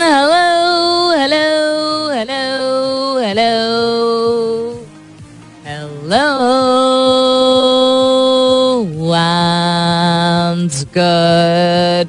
[0.00, 1.48] hello hello
[2.16, 2.46] hello
[3.24, 3.56] hello.
[5.66, 6.26] Hello.
[10.58, 12.08] And good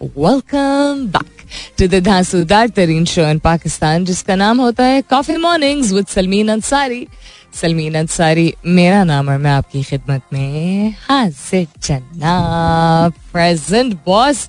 [0.00, 1.42] welcome back
[1.78, 7.06] to the तरीन show in Pakistan जिसका नाम होता है coffee mornings with Salmeen Ansari
[7.60, 14.48] Salmeen Ansari मेरा नाम और मैं आपकी खिदमत में हाजिर जनाब प्रेजेंट बॉस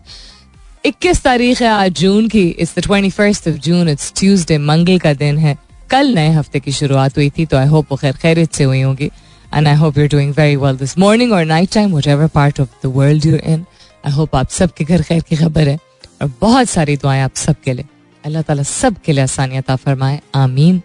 [0.86, 5.14] 21 तारीख है आज जून की it's the 21st of June it's Tuesday मंगल का
[5.14, 5.58] दिन है।
[5.90, 8.82] कल नए हफ़्ते की शुरुआत हुई थी तो आई होप वो खैर खैरियत से हुई
[8.82, 9.12] होगी।
[9.54, 12.70] And I hope you're doing very well this morning और night time whatever part of
[12.84, 13.66] the world you're in
[14.04, 15.78] I hope आप सबके घर खैर की खबर है
[16.22, 17.86] और बहुत सारी दुआएँ आप सबके लिए।
[18.24, 20.82] अल्लाह ताला सब के लिए आसानियत फरमाए। आमीन।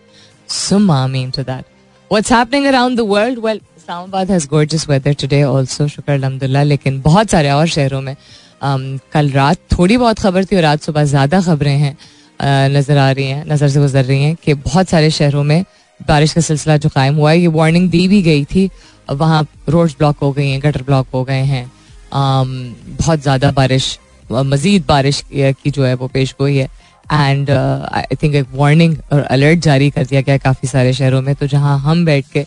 [0.49, 1.65] सुम आमीन to that
[2.11, 7.51] around the world well Islamabad has gorgeous weather today also शुक्र अल्हम्दुलिल्लाह लेकिन बहुत सारे
[7.51, 11.77] और शहरों में um, कल रात थोड़ी बहुत खबर थी और आज सुबह ज़्यादा खबरें
[11.77, 15.45] हैं uh, नज़र आ रही हैं नज़र से गुजर रही हैं कि बहुत सारे शहरों
[15.45, 15.65] में
[16.01, 18.69] बारिश का सिलसिला जो कायम हुआ है ये वार्निंग दी भी गई थी।
[19.09, 21.71] वहाँ रोड्स ब्लॉक हो गई हैं गटर ब्लॉक हो गए हैं।
[22.13, 23.99] बहुत ज़्यादा बारिश
[24.31, 26.69] मजीद बारिश की जो है वो पेश गोई है।
[27.07, 31.35] एंड आई थिंक एक वार्निंग और अलर्ट जारी कर दिया गया काफ़ी सारे शहरों में।
[31.35, 32.45] तो जहाँ हम बैठ के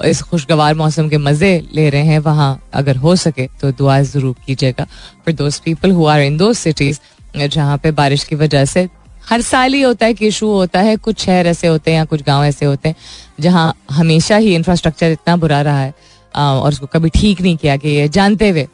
[0.00, 4.34] इस खुशगवार मौसम के मज़े ले रहे हैं, वहाँ अगर हो सके तो दुआ ज़रूर
[4.46, 7.00] कीजिएगा। For those people who are in दो सिटीज़
[7.38, 8.88] जहाँ पे बारिश की वजह से
[9.24, 12.04] हर साल ही होता है कि इशू होता है। कुछ शहर ऐसे होते हैं या
[12.06, 12.96] कुछ गाँव ऐसे होते हैं,
[13.40, 15.92] जहाँ हमेशा ही इंफ्रास्ट्रक्चर इतना बुरा रहा है
[16.34, 18.66] और उसको कभी ठीक नहीं किया कि ये जानते हुए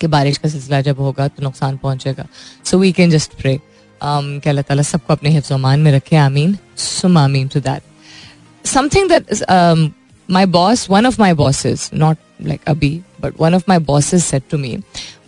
[0.00, 2.26] कि बारिश का सिलसिला जब होगा तो नुकसान पहुंचेगा।
[2.64, 3.58] So we can just pray
[4.02, 9.08] कि अल्लाह ताला सबको अपने हिफ्ज़ मान में रखे। आमीन। सुम आमीन to that something
[9.08, 9.92] that
[10.28, 14.42] my boss one of my bosses not like अभी but one of my bosses said
[14.50, 14.76] to me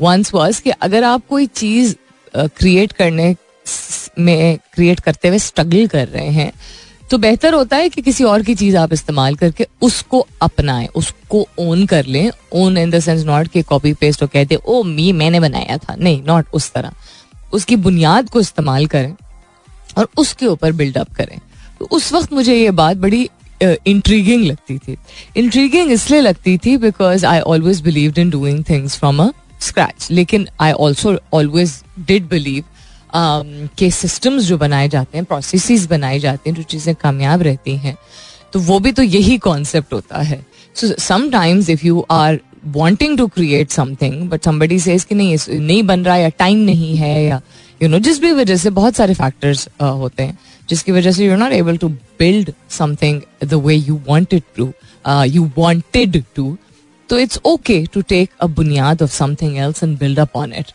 [0.00, 1.94] once was कि अगर आप कोई चीज़
[2.34, 3.34] क्रिएट करने,
[4.18, 6.52] में क्रिएट करते हुए स्ट्रगल कर रहे हैं
[7.12, 11.46] तो बेहतर होता है कि किसी और की चीज़ आप इस्तेमाल करके उसको अपनाएँ, उसको
[11.58, 15.12] ओन कर लें। Own in the sense not कि कॉपी पेस्ट और कहते, ओ मी
[15.12, 16.92] मैंने बनाया था। नहीं नॉट उस तरह।
[17.52, 19.14] उसकी बुनियाद को इस्तेमाल करें
[19.98, 21.38] और उसके ऊपर बिल्डअप करें।
[21.78, 23.28] तो उस वक्त मुझे ये बात बड़ी
[23.62, 24.96] इंट्रीगिंग लगती थी।
[25.36, 29.30] इंट्रीगिंग इसलिए लगती थी because I always believe in doing things from a
[29.60, 32.64] scratch लेकिन I also always did believe
[33.14, 37.96] के सिस्टम्स जो बनाए जाते हैं प्रोसेस बनाए जाते हैं जो चीज़ें कामयाब रहती हैं
[38.52, 43.26] तो वो भी तो यही कॉन्सेप्ट होता है। So sometimes if you are wanting to
[43.26, 47.40] create something but somebody says कि नहीं नहीं बन रहा या टाइम नहीं है या
[47.82, 51.26] यू नो जिस भी वजह से बहुत सारे फैक्टर्स uh, होते हैं जिसकी वजह से
[51.26, 54.72] you not able to build something the way you wanted to
[55.08, 56.58] you wanted to
[57.08, 60.66] तो it's okay to take a बुनियाद of something else and build up on it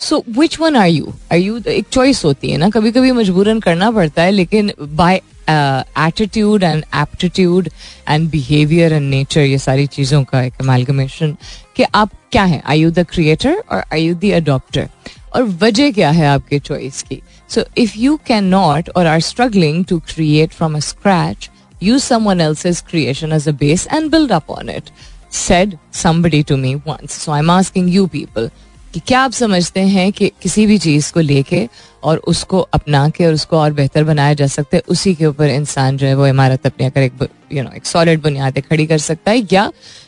[0.00, 2.68] so which one are you are you एक choice होती है ना?
[2.70, 7.68] कभी कभी मजबूरन करना पड़ता है, लेकिन by attitude and aptitude
[8.08, 11.36] and behaviour and nature ये सारी चीज़ों का एक अमेलगमेशन
[11.76, 12.62] कि आप क्या हैं?
[12.66, 14.88] आई यू द क्रिएटर और आई यू द अडोप्टर
[15.34, 17.22] और वजह क्या है आपके चॉइस की?
[17.48, 21.50] So if you can not और are struggling to create from a scratch
[21.82, 24.88] use someone else's creation as a base and build up on it.
[25.36, 27.14] Said somebody to me once.
[27.20, 28.48] So, i'm asking you people
[28.94, 31.68] कि क्या आप समझते हैं कि किसी भी चीज़ को लेके
[32.02, 35.48] और उसको अपना के और उसको और बेहतर बनाया जा सकता है, उसी के ऊपर
[35.48, 38.98] इंसान जो है वो इमारत अपने अगर एक यू नो एक सॉलिड बुनियादें खड़ी कर
[38.98, 39.66] सकता है या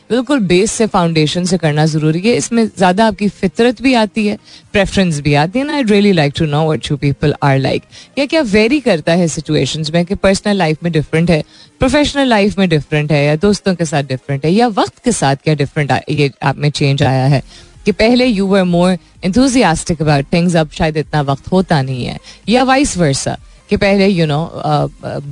[0.09, 4.37] बिल्कुल बेस से फाउंडेशन से करना ज़रूरी है। इसमें ज़्यादा आपकी फितरत भी आती है
[4.73, 7.83] प्रेफरेंस भी आती है ना। I really like to know what you people are like
[8.19, 11.43] या क्या वेरी करता है सिचुएशंस में कि पर्सनल लाइफ में डिफरेंट है
[11.79, 15.35] प्रोफेशनल लाइफ में डिफरेंट है, या दोस्तों के साथ डिफरेंट है, या वक्त के साथ
[15.35, 17.43] क्या डिफरेंट ये आप में चेंज आया है?
[17.85, 22.19] कि पहले you were more enthusiastic about things अब शायद इतना वक्त होता नहीं है
[22.49, 23.37] या वाइस वर्सा
[23.69, 24.51] कि पहले you know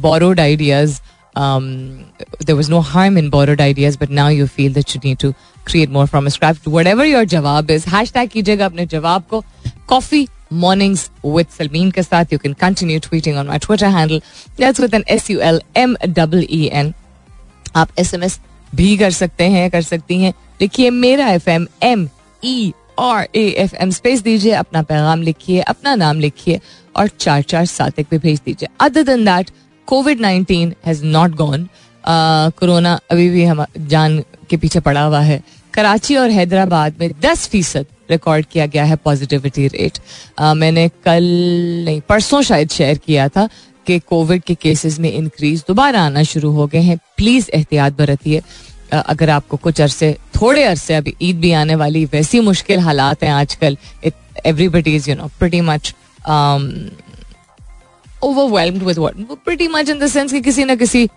[0.01, 0.99] borrowed ideas
[1.37, 5.33] there was no harm in borrowed ideas but now you feel that you need to
[5.67, 9.43] create more from scrap whatever your जवाब इज़ हैश टैग कीजिएगा अपने जवाब को
[9.87, 12.31] coffee mornings with Salmeen Kasat.
[12.33, 14.21] You can continue tweeting on my Twitter handle.
[14.59, 16.91] That's with an S-U-L-M-E-E-N.
[17.75, 18.39] आप SMS
[18.75, 22.07] भी कर सकते हैं, कर सकती हैं लिखिए मेरा FM M
[22.45, 26.59] E R A F M space दीजिए, अपना पैगाम लिखिए, अपना नाम लिखिए
[26.95, 29.49] और चार चार सात एक पे भेज दीजिए। Other than that
[29.87, 31.67] Covid nineteen has not gone
[32.03, 35.41] corona अभी भी हम जान के पीछे पड़ा हुआ है।
[35.73, 39.99] कराची और हैदराबाद में दस फ़ीसद रिकॉर्ड किया गया है पॉजिटिविटी रेट
[40.39, 41.23] मैंने कल
[41.85, 43.47] नहीं, परसों शायद शेयर किया था
[43.87, 48.41] कि कोविड के केसेस में इंक्रीज दोबारा आना शुरू हो गए हैं। प्लीज़ एहतियात बरतिए।
[48.91, 53.31] अगर आपको कुछ अरसे, थोड़े अरसे अभी ईद भी आने वाली, वैसी मुश्किल हालात हैं
[53.31, 53.77] आजकल
[54.45, 55.93] everybody is you know pretty much
[58.23, 61.07] overwhelmed with what pretty much in the sense कि किसी ना किसी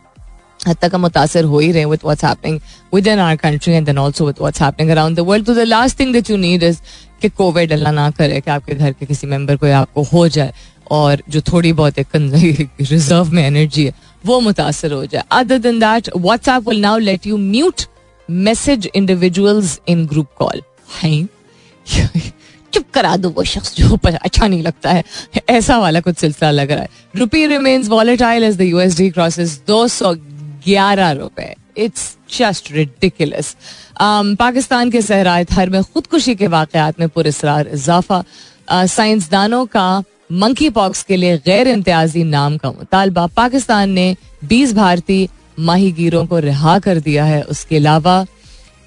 [0.66, 2.60] हद तक हम मुतासर हो ही रहे with what's happening
[3.06, 5.98] within our country and then also with what's happening around the world तो the last
[6.00, 6.78] thing that you need is
[7.22, 10.52] कि कोविड अल्लाह ना करे कि आपके घर के किसी मेंबर को आपको हो जाए
[10.90, 13.92] और जो थोड़ी बहुत एक रिज़र्व में एनर्जी है
[14.26, 17.82] वो मुतासर हो जाए। Other than that WhatsApp will now let you mute
[18.28, 20.62] message individuals in group call
[22.72, 25.02] चुप करा दो वो शख्स जो पर अच्छा नहीं लगता है।
[25.48, 29.86] ऐसा वाला कुछ सिलसिला लग रहा है। Rupee remains volatile as the USD crosses दो
[29.88, 33.54] सौ ग्यारह रुपए। इट्स जस्ट रिडिकुलस
[34.00, 38.22] पाकिस्तान के सहराय थर में खुदकुशी के वाकत में पुरस्कार इजाफा।
[38.70, 45.28] साइंसदानों का मंकी पॉक्स के लिए गैर इम्तियाजी नाम का मुतालबा पाकिस्तान ने 20 भारतीय
[45.60, 48.24] माहीगीरों को रिहा कर दिया है। उसके अलावा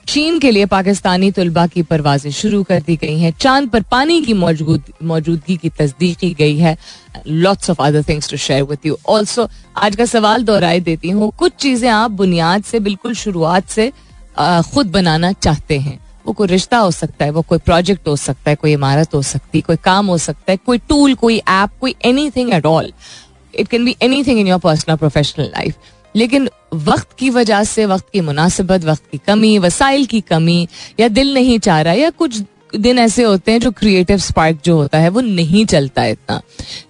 [0.08, 4.22] चीन के लिए पाकिस्तानी तलबा की परवाजें शुरू कर दी गई हैं। चाँद पर पानी
[4.22, 6.76] की मौजूद, मौजूदगी की तस्दीक की गई है।
[7.28, 9.48] Lots of other things to share with you also
[9.78, 13.92] आज का सवाल दोहराई देती हूँ। कुछ चीज़ें आप बुनियाद से, बिल्कुल शुरुआत से
[14.40, 18.50] खुद बनाना चाहते हैं। वो कोई रिश्ता हो सकता है, वो कोई प्रोजेक्ट हो सकता
[18.50, 21.70] है, कोई इमारत हो सकती है कोई काम हो सकता है, कोई टूल कोई ऐप
[21.82, 21.96] कोई
[22.30, 22.94] anything at all
[23.56, 25.76] it can be anything in your personal professional life
[26.16, 30.68] लेकिन वक्त की वजह से, वक्त की मुनासिबत, वक्त की कमी, वसाइल की कमी,
[31.00, 32.42] या दिल नहीं चाह रहा, या कुछ
[32.76, 36.42] दिन ऐसे होते हैं जो क्रिएटिव स्पार्क जो होता है, वो नहीं चलता इतना।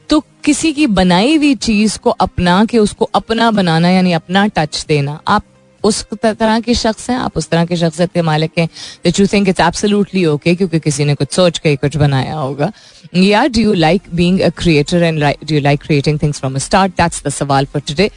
[0.09, 4.85] तो किसी की बनाई हुई चीज़ को अपना के उसको अपना बनाना, यानी अपना टच
[4.87, 5.43] देना, आप
[5.87, 8.67] उस तरह के शख्स हैं आप उस तरह के शख्सियत के मालिक हैं
[9.03, 12.71] that you think it's absolutely okay क्योंकि किसी ने कुछ सोच के कुछ बनाया होगा।
[13.15, 16.91] या do you like being a creator and do you like creating things from start
[17.01, 18.09] that's the सवाल for today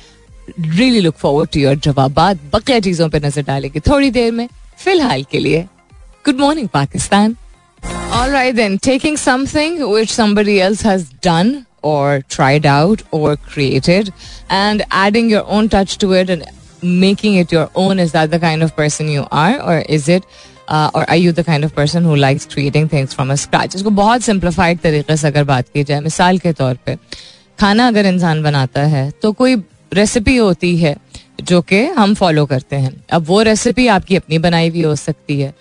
[0.60, 2.20] really look forward to your जवाब
[2.54, 4.48] बकिया चीज़ों पर नज़र डालेंगे थोड़ी देर में।
[4.84, 5.62] फ़िलहाल के लिए
[6.26, 7.36] good morning Pakistan.
[8.16, 11.50] All right, then, taking something which somebody else has done
[11.90, 14.10] or tried out or created
[14.56, 16.48] and adding your own touch to it and
[16.82, 19.60] making it your own, is that the kind of person you are?
[19.62, 20.24] Or is it,
[20.68, 23.74] or are you the kind of person who likes creating things from a scratch?
[23.74, 26.96] इसको बहुत simplified तरीके से अगर बात की जाए मिसाल के तौर पे
[27.60, 29.56] खाना अगर इंसान बनाता है तो कोई
[29.94, 30.96] रेसिपी होती है
[31.42, 35.40] जो कि हम फॉलो करते हैं अब वो रेसिपी आपकी अपनी बनाई हुई हो सकती
[35.40, 35.52] है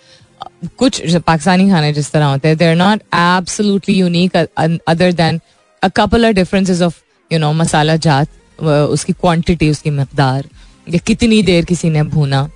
[0.77, 5.39] कुछ पाकिस्तानी खाने जिस तरह होते हैं there not absolutely unique other than
[5.83, 7.01] a couple of differences of
[7.31, 10.47] you know masala जात उसकी क्वांटिटी उसकी मकदार
[10.89, 12.49] या कितनी देर किसी ने भूना,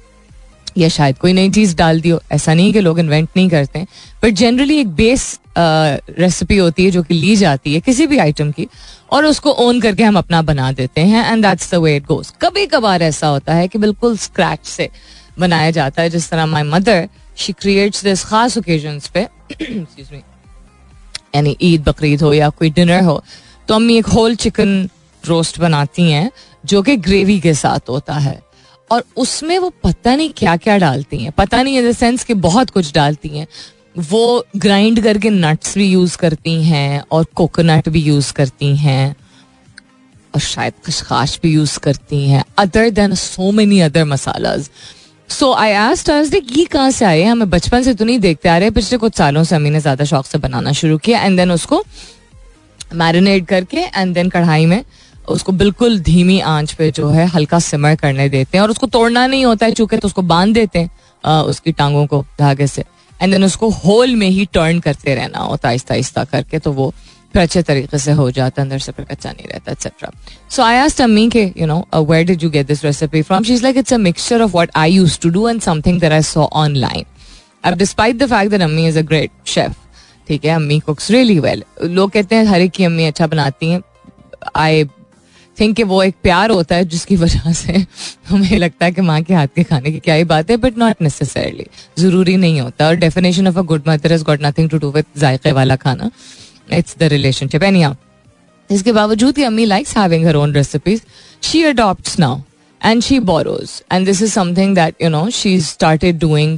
[0.78, 3.80] या शायद कोई नई चीज़ डाल दी हो, ऐसा नहीं कि लोग इन्वेंट नहीं करते
[3.80, 3.88] हैं।
[4.24, 8.52] बट जनरली एक बेस रेसिपी होती है जो कि ली जाती है किसी भी आइटम
[8.52, 8.68] की,
[9.12, 12.32] और उसको ओन करके हम अपना बना देते हैं and that's the way it goes
[12.42, 14.90] कभी कभार ऐसा होता है कि बिल्कुल स्क्रैच से
[15.40, 17.08] बनाया जाता है, जिस तरह my mother
[17.38, 19.28] she creates this खास ओकेजन पे
[21.36, 23.24] यानी ईद, बकरीद हो या कोई डिनर हो
[23.68, 24.90] तो अम्मी एक होल चिकन
[25.24, 26.30] रोस्ट बनाती हैं
[26.64, 28.42] जो कि ग्रेवी के साथ होता है।
[28.90, 32.34] और उसमें वो पता नहीं क्या क्या डालती हैं। पता नहीं इन द सेंस कि
[32.42, 33.48] बहुत कुछ डालती हैं।
[34.00, 39.16] वो ग्राइंड करके नट्स भी यूज़ करती हैं और कोकोनट भी यूज़ करती हैं
[40.34, 44.70] और शायद खशखाश भी यूज़ करती हैं other than so many other masalas
[45.30, 48.70] so I asked ये कहाँ से आए हमें बचपन से तो नहीं देखते आ रहे,
[48.72, 51.84] पिछले कुछ सालों से अम्मी ने ज़्यादा शौक से बनाना शुरू किया। एंड देन उसको
[52.96, 54.84] मैरिनेट करके एंड देन कढ़ाई में
[55.30, 59.28] उसको बिल्कुल धीमी आँच पे जो है हल्का सिमर करने देते हैं और उसको तोड़ना
[59.28, 60.90] नहीं होता है चूँकि तो उसको बाँध देते हैं
[61.26, 62.84] आ, उसकी टांगों को धागे से।
[63.22, 66.94] एंड देन उसको होल में ही टर्न करते रहना होता आहिस्ता आहिस्ता करके तो वो
[67.34, 70.12] फिर अच्छे तरीके से हो जाता अंदर से फिर कच्चा नहीं रहता एक्सेट्रा
[70.50, 73.54] सो आई आस्ट अम्मी के you know where did you get this recipe from she
[73.54, 76.22] is like it's a mixture of what I used to do and something that I
[76.22, 77.06] saw online
[77.64, 79.72] अब despite the fact that अम्मी is a great chef
[80.28, 83.70] ठीक है अम्मी कुक्स really well लोग कहते हैं हर एक की अम्मी अच्छा बनाती
[83.70, 83.82] हैं।
[84.56, 84.84] आई
[85.60, 87.86] थिंक कि वो एक प्यार होता है जिसकी वजह से
[88.30, 90.78] हमें लगता है कि माँ के हाथ के खाने की क्या ही बात है बट
[90.78, 91.66] नॉट नेसेसरली
[92.00, 95.06] ज़रूरी नहीं होता। और definition of a good mother is got nothing to do with
[95.18, 96.10] जायके वाला खाना.
[96.74, 97.86] इट्स द रिलेशनशिप एनी
[98.70, 101.02] इसके बावजूद ही अम्मी likes having her own recipes
[101.44, 102.40] she adopt now
[102.82, 106.58] and she borrows and this is something that you know she started doing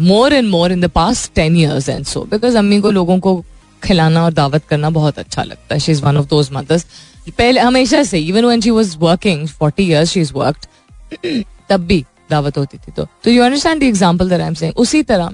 [0.00, 3.42] more and more in the past ten years and so because अम्मी को लोगों को
[3.82, 5.80] खिलाना और दावत करना बहुत अच्छा लगता है.
[5.80, 6.86] She is one of those mothers
[7.30, 12.04] पहले, हमेशा से even when she was working 40 years she is worked तब भी
[12.30, 15.30] दावत होती थी तो। तो you understand the example that I am saying उसी तरह,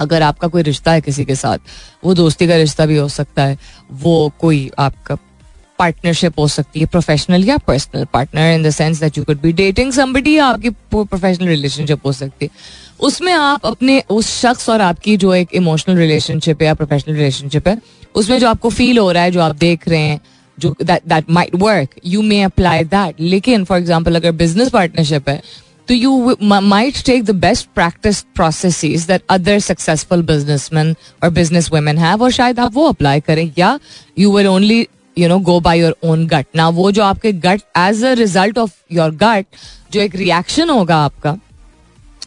[0.00, 1.58] अगर आपका कोई रिश्ता है किसी के साथ,
[2.04, 3.58] वो दोस्ती का रिश्ता भी हो सकता है,
[3.92, 5.16] वो कोई आपका
[5.78, 9.52] पार्टनरशिप हो सकती है प्रोफेशनल या personal partner in the sense that you could be
[9.52, 12.50] dating somebody या आपकी प्रोफेशनल रिलेशनशिप हो सकती है।
[13.00, 17.68] उसमें आप अपने, उस शख्स और आपकी जो एक इमोशनल रिलेशनशिप है या प्रोफेशनल रिलेशनशिप
[17.68, 17.78] है,
[18.14, 20.20] उसमें जो आपको फील हो रहा है, जो आप देख रहे हैं
[20.58, 25.28] जो that that might work you may apply that लेकिन फॉर एग्ज़ाम्पल अगर बिज़नेस पार्टनरशिप
[25.28, 25.40] है
[25.88, 31.98] तो you might take the best practice process that other successful businessman और बिज़नेस वुमेन
[31.98, 33.78] हैव और शायद आप वो अप्लाई करें या
[34.18, 34.86] you will only
[35.16, 38.58] you know go by your own gut ना वो जो आपके gut as a result
[38.58, 39.46] of your gut
[39.92, 41.36] जो एक रिएक्शन होगा आपका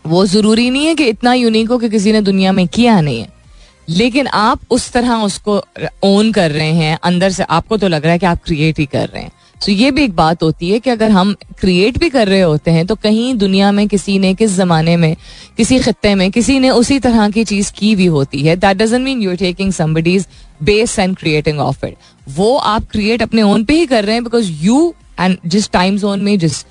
[0.07, 3.19] वो ज़रूरी नहीं है कि इतना यूनिक हो कि किसी ने दुनिया में किया नहीं
[3.21, 3.40] है
[3.89, 5.61] लेकिन आप उस तरह उसको
[6.03, 8.85] ओन कर रहे हैं, अंदर से आपको तो लग रहा है कि आप क्रिएट ही
[8.85, 11.97] कर रहे हैं। सो so ये भी एक बात होती है कि अगर हम क्रिएट
[11.97, 15.15] भी कर रहे होते हैं तो कहीं दुनिया में किसी ने किस जमाने में,
[15.57, 19.03] किसी खत्ते में, किसी ने उसी तरह की चीज़ की भी होती है। That doesn't
[19.03, 20.25] mean you taking somebody's
[20.63, 21.95] base and creating of it
[22.29, 25.97] वो आप क्रिएट अपने ओन पे ही कर रहे हैं बिकॉज़ यू एंड जिस टाइम
[25.97, 26.65] जोन में, जिस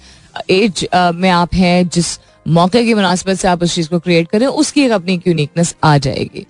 [0.51, 4.47] एज में आप हैं, जिस मौके की मुनासिबत से आप उस चीज़ को क्रिएट करें
[4.47, 6.47] उसकी एक अपनी यूनिकनेस आ जाएगी।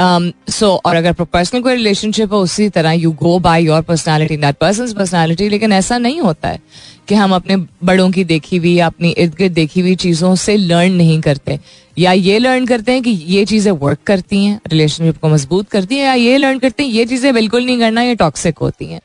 [0.00, 4.36] सो um, और अगर पर्सनल कोई रिलेशनशिप है उसी तरह you go by your personality
[4.36, 6.60] that person personality लेकिन ऐसा नहीं होता है
[7.08, 10.56] कि हम अपने बड़ों की देखी हुई या अपनी इर्द गिर्द देखी हुई चीज़ों से
[10.56, 11.58] लर्न नहीं करते
[11.98, 15.96] या ये लर्न करते हैं कि ये चीज़ें वर्क करती हैं रिलेशनशिप को मज़बूत करती
[15.96, 19.00] हैं या ये लर्न करते हैं ये चीज़ें बिल्कुल नहीं करना ये टॉक्सिक होती हैं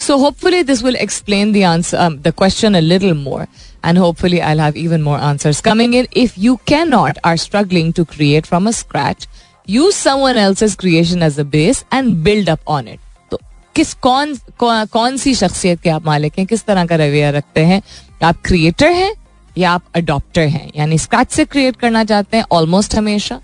[0.00, 3.46] so hopefully this will explain the question a little more
[3.82, 6.08] and hopefully I'll have even more answers coming in.
[6.12, 9.26] If you cannot are struggling to create from a scratch,
[9.70, 13.38] use someone else's creation as a base and build up on it तो
[13.74, 16.46] किस कौन कौन सी शख्सियत के आप मालिक हैं?
[16.46, 17.82] किस तरह का रवैया रखते हैं?
[18.22, 19.12] आप क्रिएटर हैं
[19.58, 20.70] या आप अडॉप्टर हैं?
[20.76, 23.40] यानी स्क्रैच से क्रिएट करना चाहते हैं ऑलमोस्ट हमेशा?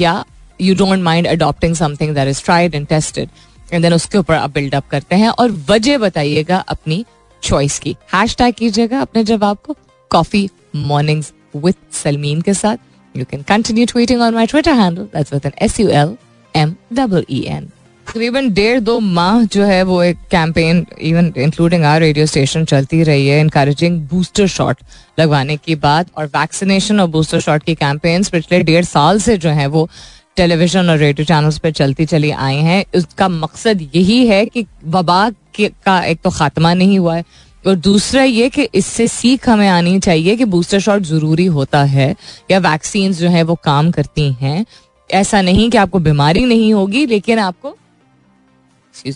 [0.00, 0.24] या
[0.60, 3.28] you don't mind adopting something that is tried and tested
[3.72, 5.28] and then उसके ऊपर आप बिल्डअप करते हैं?
[5.28, 7.04] और वजह बताइएगा अपनी
[7.42, 9.76] चॉइस की। हैश टैग कीजिएगा अपने जवाब को।
[10.10, 12.76] कॉफ़ी मॉर्निंग्स विथ सलमीन के साथ।
[13.14, 15.06] You can continue tweeting on my Twitter handle.
[15.06, 16.18] That's with an S U L
[16.54, 17.72] M E E N.
[18.06, 23.02] तकरीबन डेढ़ दो माह जो है वो एक campaign even including our radio station चलती
[23.02, 24.76] रही है इनकरेजिंग बूस्टर शॉट
[25.18, 29.50] लगवाने की बात और वैक्सीनेशन और बूस्टर शॉट की कैंपेन्स पिछले डेढ़ साल से जो
[29.58, 29.88] है वो
[30.36, 35.28] टेलीविज़न और रेडियो चैनल्स पर चलती चली आई हैं उसका मकसद यही है कि वबा
[35.58, 37.24] का एक तो खात्मा नहीं हुआ है
[37.64, 42.14] और दूसरा ये कि इससे सीख हमें आनी चाहिए कि बूस्टर शॉट ज़रूरी होता है
[42.50, 44.64] या वैक्सीन जो है वो काम करती हैं।
[45.10, 47.76] ऐसा नहीं कि आपको बीमारी नहीं होगी लेकिन आपको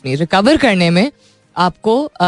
[0.05, 1.11] मी रिकवर करने में
[1.57, 2.27] आपको आ,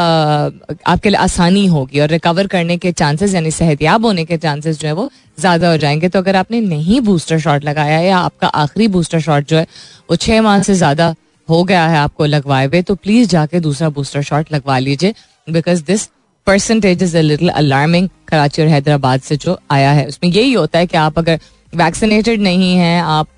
[0.87, 4.89] आपके लिए आसानी होगी और रिकवर करने के चांसेस यानी सेहतियाब होने के चांसेस जो
[4.89, 8.89] है वो ज़्यादा हो जाएँगे। तो अगर आपने नहीं बूस्टर शॉट लगाया या आपका आखिरी
[8.89, 9.67] बूस्टर शॉट जो है
[10.11, 11.15] वो छह माह से ज़्यादा
[11.49, 15.15] हो गया है आपको लगवाए हुए तो प्लीज़ जाके दूसरा बूस्टर शॉट लगवा लीजिए
[15.49, 16.09] because this
[16.47, 20.87] percentage is little alarming Karachi और हैदराबाद से जो आया है। उसमें यही होता है
[20.87, 21.41] कि आप अगर
[21.73, 23.29] वैक्सीनेटेड नहीं हैं आप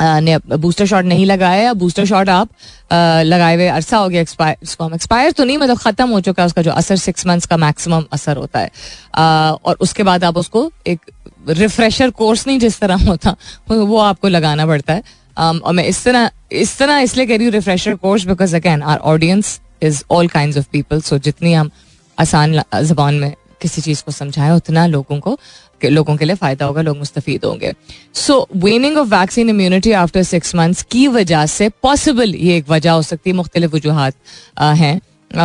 [0.00, 2.48] ने बूस्टर शॉट नहीं लगाया या बूस्टर शॉट आप
[2.92, 6.42] लगाए हुए अरसा हो गया एक्सपायर इसको हम एक्सपायर तो नहीं मतलब ख़त्म हो चुका
[6.42, 8.70] है उसका जो असर सिक्स मंथ्स का मैक्सिमम असर होता है।
[9.14, 11.00] आ, और उसके बाद आप उसको एक
[11.48, 13.34] रिफ्रेशर कोर्स नहीं जिस तरह होता
[13.70, 15.02] वो आपको लगाना पड़ता है।
[15.38, 18.98] और मैं इस तरह इस तरह इसलिए कह रही हूँ refresher course because again our
[19.12, 21.70] audience is all kind of people so जितनी हम
[22.18, 25.38] आसान जबान में किसी चीज़ को समझाएँ, उतना लोगों को
[25.84, 27.72] लोगों के लिए फ़ायदा होगा, लोग मुस्तफ़ होंगे।
[28.14, 32.92] So waning of vaccine immunity after six months की वजह से पॉसिबल ये एक वजह
[32.92, 34.14] हो सकती है, मुख्तलिफ़ वजूहत
[34.60, 35.00] हैं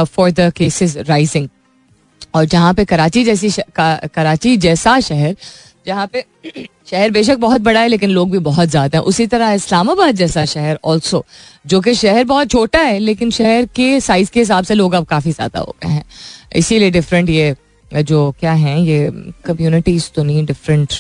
[0.06, 1.48] फॉर द केसेस राइजिंग
[2.36, 5.36] और जहाँ पे कराची जैसी कराची जैसा शहर,
[5.86, 6.26] जहाँ पे
[6.88, 10.46] शहर बेशक बहुत बड़ा है लेकिन लोग भी बहुत ज़्यादा हैं। उसी तरह इस्लामाबाद जैसा
[10.46, 11.24] शहर ऑल्सो
[11.66, 15.06] जो कि शहर बहुत छोटा है लेकिन शहर के साइज़ के हिसाब से लोग अब
[15.06, 16.04] काफ़ी ज़्यादा हो गए हैं।
[16.56, 17.56] इसीलिए डिफरेंट ये
[17.92, 19.10] जो क्या है ये
[19.46, 20.94] कम्युनिटीज तो नहीं डिफरेंट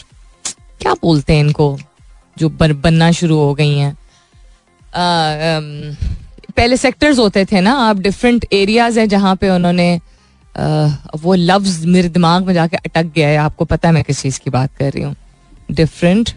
[0.81, 1.77] क्या बोलते हैं इनको
[2.37, 3.95] जो बन, बनना शुरू हो गई हैं।
[6.57, 9.99] पहले सेक्टर्स होते थे ना आप डिफरेंट एरियाज़ हैं जहाँ पे उन्होंने
[10.55, 14.21] आ, वो लफ्ज मेरे दिमाग में जाके अटक गया है। आपको पता है मैं किस
[14.21, 15.15] चीज़ की बात कर रही हूँ।
[15.73, 16.29] डिफरेंट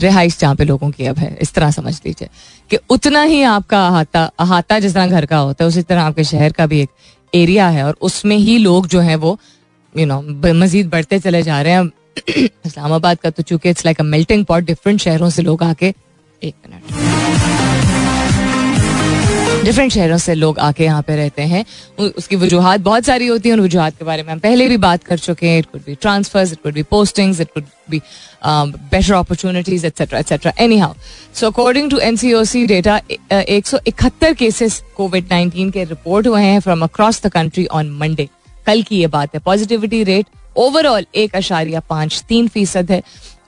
[0.00, 2.28] रिहाइश जहाँ पे लोगों की अब है। इस तरह समझ लीजिए
[2.70, 6.24] कि उतना ही आपका अहाता अहाता जिस तरह घर का होता है, उसी तरह आपके
[6.24, 6.90] शहर का भी एक
[7.32, 9.38] एरिया है और उसमें ही लोग जो है वो
[9.94, 10.20] यू नो
[10.54, 11.90] मजीद बढ़ते चले जा रहे हैं।
[12.66, 15.94] इस्लामाबाद का तो चूँकि it's like a melting pot different शहरों से लोग आके,
[16.42, 17.05] एक मिनट
[19.66, 21.64] डिफरेंट शहरों से लोग आके यहाँ पे रहते हैं।
[21.98, 25.04] उसकी वजूहत बहुत सारी होती हैं, उन वजूहत के बारे में हम पहले भी बात
[25.04, 28.00] कर चुके हैं। It could be transfers it could be postings it could be
[28.44, 30.94] better opportunities etcetera etcetera anyhow
[31.34, 33.00] so according to N C O C data
[33.32, 37.90] एक सौ इकहत्तर केसेस कोविड नाइन्टीन के रिपोर्ट हुए हैं from across the country on
[38.00, 38.28] Monday
[38.66, 43.02] कल की ये बात है। पॉजिटिविटी रेट ओवरऑल एक अशारिया पाँच तीन फ़ीसद है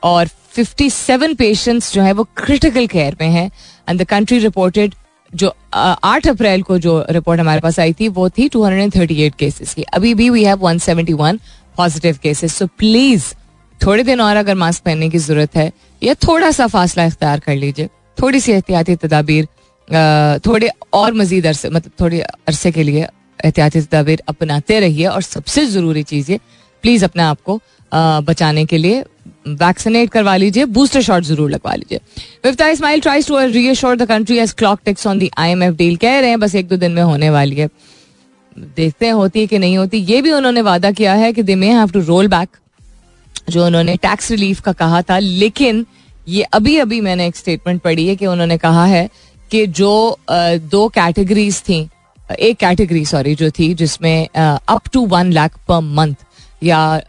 [0.04, 3.50] और फिफ्टी सेवन पेशेंट्स जो है वो क्रिटिकल केयर में है।
[3.88, 4.94] एंड द कंट्री रिपोर्टेड
[5.32, 9.82] जो आठ अप्रैल को जो रिपोर्ट हमारे पास आई थी, वो थी 238 केसेस की।
[9.84, 11.38] अभी भी we have 171
[11.76, 13.24] positive cases so please
[13.80, 17.56] थोड़े दिन और अगर मास्क पहनने की ज़रूरत है, या थोड़ा सा फासला इख्तियार कर
[17.56, 19.46] लीजिए। थोड़ी सी एहतियाती तदाबीर
[20.46, 23.02] थोड़े और मजीद अरसे मतलब थोड़े अरसे के लिए
[23.44, 26.40] एहतियाती तदाबीर अपनाते रहिए, और सबसे ज़रूरी चीज़ ये
[26.84, 27.60] प्लीज़ अपने आप को
[27.92, 29.04] बचाने के लिए
[29.44, 32.00] वैक्सीनेट करवा लीजिए बूस्टर शॉट ज़रूर लगवा लीजिए।
[32.44, 36.18] Miftah Ismail tries to reassure the country as clock ticks on the IMF deal कह
[36.20, 37.68] रहे हैं, बस एक दो दिन में होने वाली है।
[38.76, 41.54] देखते हैं, होती है कि नहीं होती। ये भी उन्होंने वादा किया है कि they
[41.54, 42.56] may have to roll back
[43.50, 45.84] जो उन्होंने टैक्स रिलीफ का कहा था। लेकिन
[46.28, 49.08] ये अभी अभी मैंने एक स्टेटमेंट पढ़ी है कि उन्होंने कहा है
[49.50, 51.88] कि जो दो कैटेगरीज थी,
[52.30, 56.14] एक कैटेगरी सॉरी जो थी, जिसमें up to one lakh per month
[56.62, 57.00] या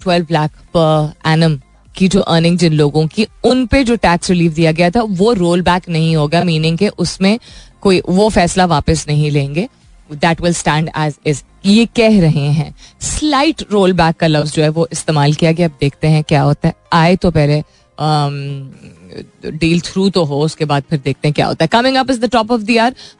[0.00, 1.58] ट्वेल्व लाख पर एनम
[1.96, 5.32] की जो अर्निंग जिन लोगों की, उन पे जो टैक्स रिलीफ दिया गया था, वो
[5.32, 7.38] रोल बैक नहीं होगा मीनिंग के उसमें
[7.80, 9.68] कोई, वो फैसला वापस नहीं लेंगे।
[10.12, 14.62] That will stand as is ये कह रहे हैं। स्लाइट रोल बैक का लफ्ज जो
[14.62, 17.62] है, वो इस्तेमाल किया गया। अब देखते हैं क्या होता है। आए तो पहले
[18.00, 22.20] डील थ्रू तो हो, उसके बाद फिर देखते हैं क्या होता है। Coming up is
[22.20, 22.70] the top of the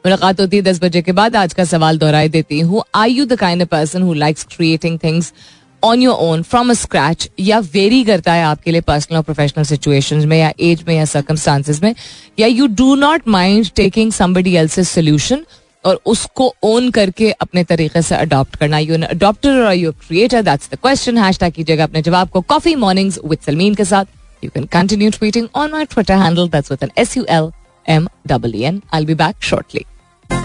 [0.05, 3.25] मुलाकात होती है दस बजे के बाद। आज का सवाल दोहराई देती हूँ। I you
[3.25, 5.33] the kind person who likes creating things
[5.83, 9.63] on your own from a scratch या वेरी करता है आपके लिए पर्सनल और प्रोफेशनल
[9.65, 11.93] सिचुएशन में, या एज में, या सर्कमस्टांसिस में?
[12.39, 15.45] या you do not mind taking somebody else solution
[15.85, 20.69] और उसको ओन करके अपने तरीके से अडॉप्ट करना। यू अडॉप्टर और you creator that's
[20.71, 24.05] the question hashtag कीजिएगा अपने जवाब को। कॉफ़ी मॉर्निंग्स विद सलमीन के साथ।
[24.43, 26.47] You can continue tweeting on my Twitter handle.
[26.47, 27.53] That's with an S U L
[27.85, 28.83] M E N.
[28.91, 29.85] I'll be back shortly.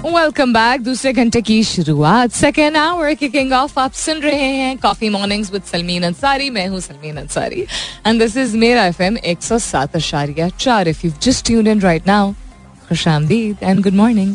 [0.07, 5.09] Welcome back दूसरे घंटे की शुरुआत सेकेंड आवर किकिंग ऑफ़ आप सुन रहे हैं coffee
[5.11, 7.61] mornings with Salmeen Ansari मैं हूँ Salmeen Ansari
[8.07, 12.33] and this is Mera FM 107 अशारिया चार if you just tuned in right now
[12.89, 14.35] खुशामदीद and good morning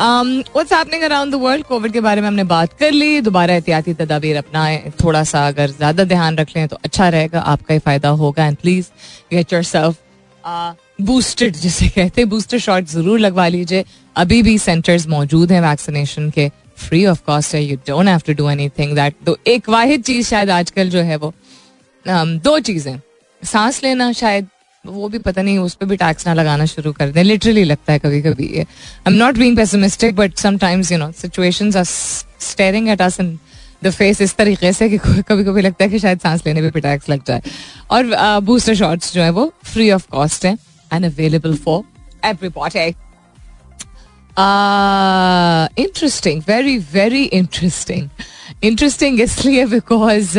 [0.00, 3.94] what's happening around the world covid के बारे में हमने बात कर ली दोबारा एहतियाती
[3.94, 8.08] तदाबीर अपनाएँ थोड़ा सा अगर ज़्यादा ध्यान रख लें तो अच्छा रहेगा आपका ही फ़ायदा
[8.20, 8.86] होगा and please
[9.30, 9.96] get yourself
[11.00, 13.84] boosted जिसे कहते हैं बूस्टर शॉट ज़रूर लगवा लीजिए।
[14.16, 18.32] अभी भी सेंटर्स मौजूद हैं वैक्सीनेशन के फ्री ऑफ़ कॉस्ट है you don't have to
[18.34, 21.32] do anything that तो एक वाहिद चीज़ शायद आजकल जो है वो
[22.06, 23.00] um, दो चीज़ें।
[23.42, 24.46] सांस लेना शायद
[24.84, 27.92] वो भी पता नहीं, उस पर भी टैक्स ना लगाना शुरू कर दें। लिटरली लगता
[27.92, 31.84] है कभी कभी ये। I am not being pessimistic but sometimes you know situations are
[31.84, 33.38] staring at us in
[33.84, 36.70] the face इस तरीके से कि कभी कभी लगता है कि शायद सांस लेने पे
[36.70, 37.42] भी टैक्स लग जाए।
[37.90, 40.56] और बूस्टर शॉट्स जो है वो फ्री ऑफ़ कॉस्ट है
[40.92, 41.82] and available for
[42.24, 42.94] every everybody
[45.82, 48.08] interesting very very interesting
[48.64, 50.38] interesting इसलिए बिकॉज़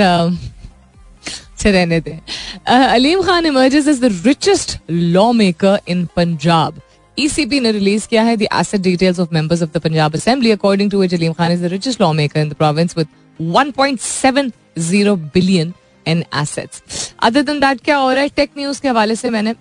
[1.59, 2.19] अच्छे रहने दें।
[2.65, 4.77] Aleem Khan emerges is the richest
[5.33, 6.81] lawmaker in Punjab
[7.17, 10.99] ECB ने रिलीज़ किया है asset details of members of the Punjab assembly according to
[10.99, 13.07] which Aleem Khan is the richest lawmaker in the province with
[13.39, 15.73] 1.70 billion
[16.05, 18.29] in assets other than that क्या हो रहा है?
[18.35, 19.53] Tech news के हवाले से मैंने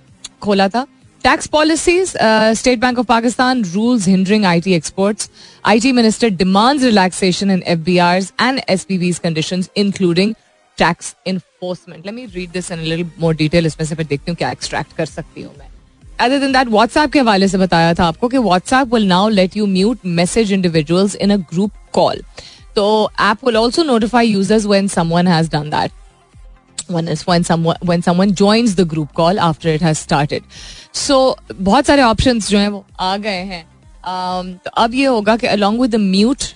[0.43, 0.87] खोला था।
[1.25, 2.13] Tax policies
[2.59, 5.31] state bank of Pakistan rules hindering IT exports
[5.67, 10.35] IT minister demands relaxation in FBR's and SBP's conditions including
[10.79, 14.37] tax enforcement let me read this in little more detail इसमें से फिर देखती हूँ
[14.37, 15.69] क्या एक्सट्रैक्ट कर सकती हूँ मैं.
[16.21, 19.57] अदर देन दैट व्हाट्सएप के हवाले से बताया था आपको कि WhatsApp will now let
[19.57, 22.23] you mute message individuals in a group call
[22.77, 25.93] तो app will also notify users when someone has done that
[26.91, 30.45] when is when someone when someone joins the group call after it has started.
[31.01, 31.17] So
[31.53, 33.65] बहुत सारे options जो हैं वो आ गए हैं.
[33.65, 36.47] Um, तो अब ये होगा कि along with the mute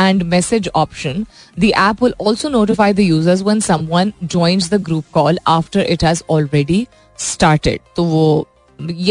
[0.00, 5.10] and message option, the app will also notify the users when someone joins the group
[5.12, 6.80] call after it has already
[7.18, 7.80] started.
[7.96, 8.46] तो वो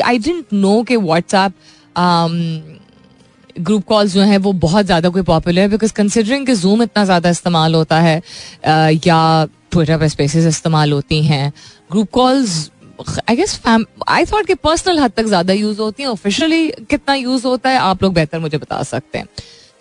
[0.04, 1.54] I didn't know कि WhatsApp
[3.60, 7.04] ग्रुप कॉल्स जो है वो बहुत ज़्यादा कोई popular है बिकॉज़ कंसिडरिंग कि जूम इतना
[7.06, 11.52] ज़्यादा इस्तेमाल होता है uh, या ट्विटर पर स्पेसिस इस्तेमाल होती हैं
[11.92, 12.70] group calls
[13.30, 17.46] I guess I thought कि पर्सनल हद तक ज़्यादा यूज़ होती हैं ऑफिशियली कितना यूज़
[17.48, 19.28] होता है आप लोग बेहतर मुझे बता सकते हैं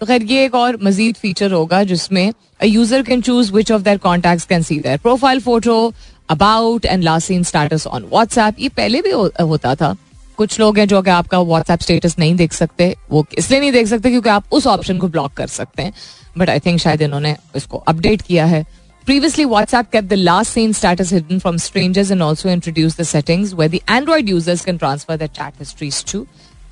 [0.00, 2.32] तो खैर ये एक और मजीद फीचर होगा जिसमें
[2.64, 5.92] user can choose which of their contact can see their profile photo
[6.30, 9.96] about and last seen status on WhatsApp ये पहले भी हो, होता था।
[10.38, 13.86] कुछ लोग हैं जो कि आपका व्हाट्सएप स्टेटस नहीं देख सकते वो इसलिए नहीं देख
[13.86, 15.92] सकते क्योंकि आप उस ऑप्शन को ब्लॉक कर सकते हैं।
[16.38, 18.64] बट आई थिंक शायद इन्होंने इसको अपडेट किया है।
[19.06, 23.54] Previously, WhatsApp kept the last seen status hidden from strangers and also introduced the settings
[23.60, 26.20] where the Android users can transfer their chat histories to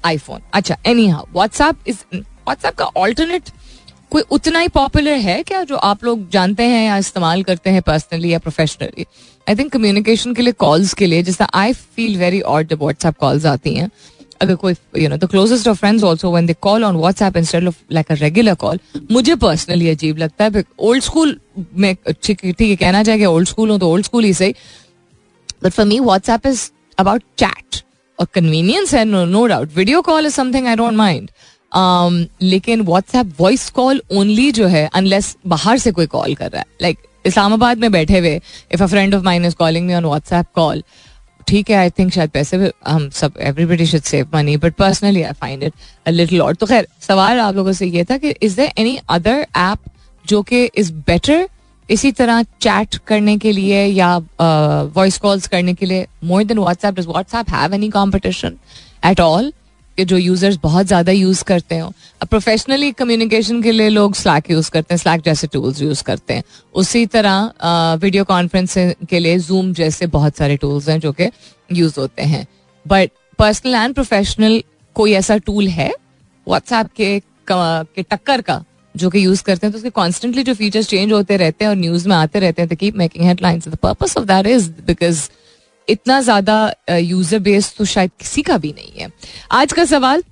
[0.04, 0.42] iPhone.
[0.52, 2.02] अच्छा, anyhow, WhatsApp is
[2.46, 3.52] WhatsApp का alternate?
[4.10, 7.80] कोई उतना ही popular है क्या जो आप लोग जानते हैं या इस्तेमाल करते हैं
[7.82, 9.06] पर्सनली या प्रोफेशनली
[9.46, 13.16] आई थिंक कम्युनिकेशन के लिए कॉल्स के लिए, जैसा आई फील वेरी ऑड जब व्हाट्सएप
[13.20, 13.90] कॉल्स आती हैं।
[14.42, 17.66] अगर कोई you know the closest of friends also when they call on WhatsApp instead
[17.68, 18.78] of like a regular call
[19.10, 21.38] मुझे पर्सनली अजीब लगता है। ओल्ड स्कूल
[21.74, 24.54] में, ठीक है, कहना चाहिए ओल्ड स्कूल हो तो ओल्ड स्कूल ही सही।
[25.64, 27.82] But for me WhatsApp is about chat
[28.18, 31.30] और कन्वीनियंस है no no doubt video call is something I don't mind
[32.42, 36.66] लेकिन व्हाट्सएप वॉइस कॉल ओनली जो है अनलेस बाहर से कोई कॉल कर रहा है।
[36.82, 38.40] लाइक इस्लामाबाद में बैठे हुए
[38.72, 40.82] if a friend of mine is calling me on WhatsApp call
[41.48, 45.32] ठीक है आई थिंक शायद पैसे हम सब everybody should save money but personally I
[45.32, 45.72] find it
[46.06, 48.98] a little और तो खैर सवाल आप लोगों से ये था कि is there any
[49.08, 49.78] other app
[50.26, 51.48] जो कि इज़ बेटर
[51.90, 56.58] इसी तरह चैट करने के लिए या वॉइस uh, कॉल्स करने के लिए more than
[56.58, 58.56] WhatsApp does WhatsApp have any competition
[59.04, 59.52] at all
[60.00, 64.70] जो यूज़र्स बहुत ज़्यादा यूज़ करते हो। अब प्रोफेशनली कम्युनिकेशन के लिए लोग स्लैक यूज़
[64.70, 66.42] करते हैं स्लैक जैसे टूल्स यूज़ करते हैं।
[66.74, 71.30] उसी तरह वीडियो कॉन्फ्रेंसिंग के लिए जूम जैसे बहुत सारे टूल्स हैं जो कि
[71.70, 72.46] यूज़ होते हैं।
[72.86, 74.62] बट पर्सनल एंड प्रोफेशनल
[74.96, 75.92] कोई ऐसा टूल है
[76.46, 78.62] व्हाट्सएप के, के टक्कर का
[78.94, 81.76] जो कि यूज़ करते हैं तो उसके कॉन्स्टेंटली जो फीचर्स चेंज होते रहते हैं और
[81.76, 85.28] न्यूज़ में आते रहते हैं तो keep making headlines the purpose of that is because
[85.88, 89.10] इतना ज़्यादा यूज़र बेस तो शायद किसी का भी नहीं है।
[89.52, 90.22] आज का सवाल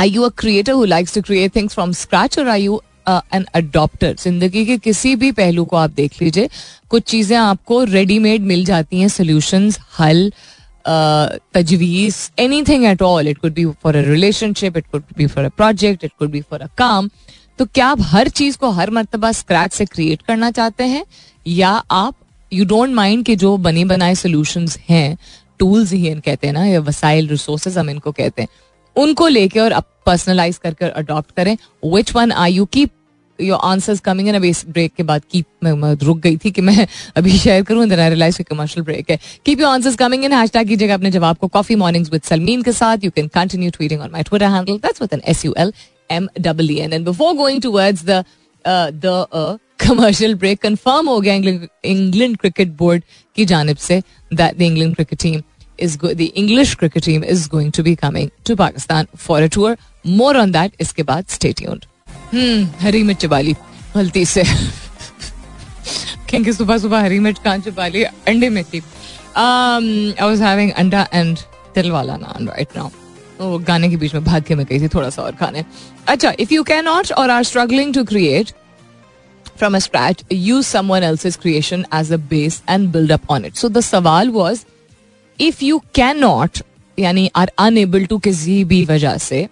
[0.00, 3.44] I you a creator who likes to create things from scratch और आई यू एन
[3.54, 6.48] अडॉप्टर ज़िंदगी के किसी भी पहलू को आप देख लीजिए,
[6.90, 10.32] कुछ चीज़ें आपको रेडीमेड मिल जाती हैं सोल्यूशन हल
[11.54, 12.16] तजवीज
[12.62, 16.04] anything at all it could be for a relationship it could be for a project
[16.04, 17.10] it could be for a काम.
[17.58, 21.04] तो क्या आप हर चीज़ को हर मरतबा स्क्रैच से क्रिएट करना चाहते हैं?
[21.46, 22.14] या आप
[22.52, 25.16] यू डोंट माइंड कि जो बने बनाए सोल्यूशन हैं
[25.58, 28.48] टूल्स ही इन कहते हैं ना, या वसाइल रिसोर्सेज हम इनको कहते हैं,
[28.96, 32.90] उनको लेके और पर्सनलाइज करके अडॉप्ट करें which one I you keep
[33.38, 35.46] your answers coming in अभी ब्रेक के बाद कीप
[36.02, 36.86] रुक गई थी कि मैं
[37.16, 40.68] अभी शेयर करूँ then I realize commercial break है। Keep your answers coming in hashtag
[40.68, 44.10] कीजिएगा अपने जवाब को। कॉफ़ी मॉर्निंग्स विद सलमीन के साथ। You can continue tweeting on
[44.12, 45.72] my Twitter handle that's with N S U L
[46.10, 48.24] M W N and before going towards the
[48.64, 53.02] the commercial break confirm हो गया England cricket board
[53.36, 54.02] की जानब से
[54.34, 55.40] that the England cricket team
[55.96, 59.70] go- the English cricket team is going to be coming to Pakistan for a tour.
[60.18, 61.24] More on that इसके बाद
[61.60, 61.86] tuned.
[62.34, 63.52] Hmm, हरी मिर्च वाली
[63.96, 64.42] गलती से
[66.28, 68.80] क्योंकि सुबह सुबह हरी मिर्च कहाँ छुपा ली अंडे में थी
[69.36, 71.38] I was having अंडा and
[71.74, 72.90] तिल वाला नान right now.
[73.40, 75.64] वो गाने के बीच में भाग के मैं गई थी थोड़ा सा और खाने
[76.08, 78.52] अच्छा इफ़ यू कैन नॉट और are struggling to create
[79.58, 83.44] from a scratch use someone else is creation as a base and build up on
[83.44, 84.64] it so the सवाल was
[85.38, 86.58] if you can not
[86.98, 89.46] यानी are unable to किसी भी वजह से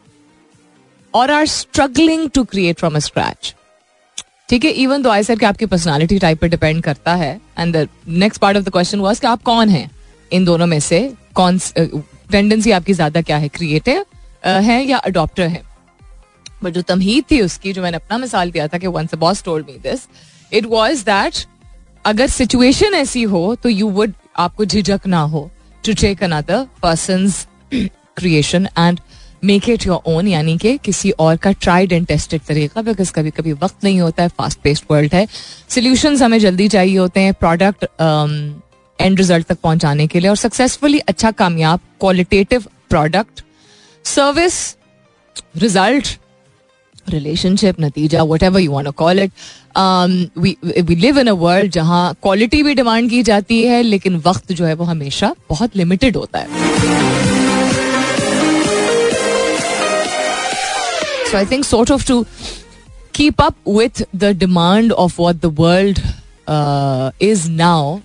[1.14, 3.54] और are struggling to create from a scratch
[4.48, 7.76] ठीक है even though आई sir कि आपकी पर्सनालिटी टाइप पर डिपेंड करता है and
[7.76, 9.88] the next part of the question was कि आप कौन है?
[10.32, 11.00] इन दोनों में से
[11.34, 13.48] कौन टेंडेंसी आपकी ज़्यादा क्या है?
[13.48, 14.04] क्रिएटिव
[14.46, 15.62] है या अडॉप्टर है?
[16.64, 19.66] बट जो तमहीद थी उसकी, जो मैंने अपना मिसाल दिया था कि once boss told
[19.66, 20.06] me this
[20.52, 21.44] it was that
[22.04, 25.50] अगर सिचुएशन ऐसी हो तो यू वुड आपको झिझक ना हो
[25.84, 27.30] to take another person
[27.72, 29.00] creation and
[29.44, 33.30] make it your own यानी कि किसी और का ट्राइड एंड टेस्टेड तरीका बिकॉज़ कभी
[33.30, 35.26] कभी वक्त नहीं होता है फास्ट पेस्ड वर्ल्ड है।
[35.68, 37.84] सोल्यूशन हमें जल्दी चाहिए होते हैं प्रोडक्ट
[38.98, 43.44] एंड रिज़ल्ट तक पहुँचाने के लिए, और सक्सेसफुली अच्छा कामयाब qualitative product
[44.04, 44.76] service
[45.56, 46.18] result
[47.10, 49.30] relationship नतीजा whatever you want call it
[50.38, 54.64] we live in a world जहाँ क्वालिटी भी डिमांड की जाती है, लेकिन वक्त जो
[54.64, 56.46] है वो हमेशा बहुत लिमिटेड होता है।
[61.30, 62.24] So I think sort of to
[63.14, 65.98] keep up with the demand of what the world
[67.22, 67.98] is now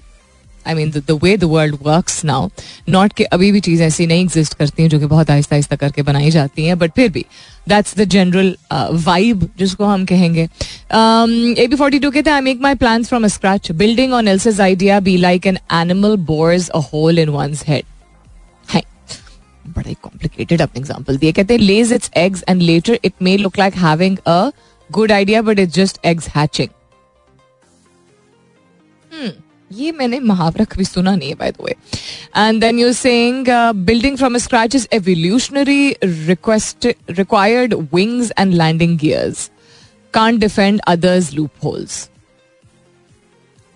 [0.67, 2.49] I mean the way the world work now
[2.89, 5.75] not कि अभी भी चीज़ें ऐसी नहीं एग्जिस्ट करती हैं जो कि बहुत आहिस्ता आहिस्ता
[5.75, 7.25] करके बनाई जाती हैं बट फिर भी
[7.69, 8.56] दैट्स द जनरल
[9.06, 13.28] वाइब जिसको हम कहेंगे। ए बी फोर्टी टू कहते हैं I make my plan from
[13.28, 17.84] scratch building on else's idea be like an animal bores a hole in one's head
[19.65, 23.58] बड़ा कॉम्प्लिकेटेड अपने एग्ज़ाम्पल दिए। कहते हैं lays its eggs and later it may look
[23.60, 24.51] like having a
[24.89, 26.69] good idea but it's just eggs hatching
[29.71, 31.75] ये मैंने मुहावरा कभी सुना नहीं है by the way
[32.38, 33.47] and then you saying
[33.86, 39.49] building from scratch is evolutionary request required wings and landing gears
[40.13, 42.10] can't defend others loopholes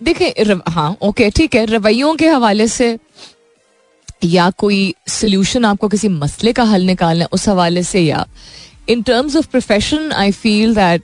[0.00, 2.96] देखिए हाँ okay ठीक है, रवैयों के हवाले से
[4.24, 8.26] या कोई सोल्यूशन आपको किसी मसले का हल निकालना उस हवाले से या.
[8.88, 11.02] In terms of profession I feel that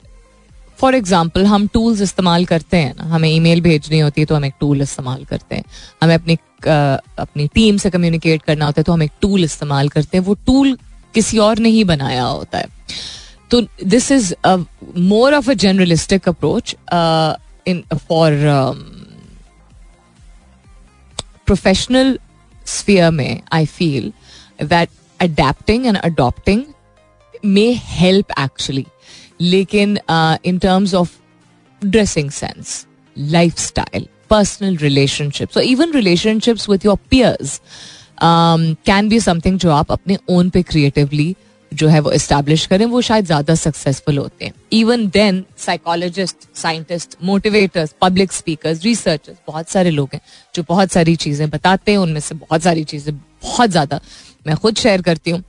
[0.78, 4.44] for example हम टूल्स इस्तेमाल करते हैं ना, हमें ईमेल भेजनी होती है तो हम
[4.44, 5.64] एक टूल इस्तेमाल करते हैं।
[6.02, 10.16] हमें अपनी अपनी टीम से कम्युनिकेट करना होता है तो हम एक टूल इस्तेमाल करते
[10.16, 10.76] हैं। वो टूल
[11.14, 12.68] किसी और ने ही बनाया होता है।
[13.50, 14.32] तो this is
[14.98, 16.74] more of a journalistic approach
[17.66, 18.32] in for
[21.46, 22.18] professional
[22.66, 24.12] sphere में I feel
[24.62, 24.88] that
[25.20, 26.62] adapting and adopting
[27.44, 28.86] may help actually
[29.40, 29.98] लेकिन
[30.44, 31.10] in terms of
[31.82, 32.84] dressing sense
[33.58, 37.60] lifestyle personal relationship even relationships with your peers
[38.22, 41.34] can be something जो आप अपने own पे creatively
[41.72, 44.52] जो है वो establish करें, वो शायद ज़्यादा सक्सेसफुल होते हैं.
[44.72, 50.20] Even then psychologist scientist motivators public speakers researchers बहुत सारे लोग हैं
[50.54, 54.00] जो बहुत सारी चीज़ें बताते हैं, उनमें से बहुत सारी चीज़ें बहुत ज़्यादा
[54.46, 55.42] मैं खुद शेयर करती हूँ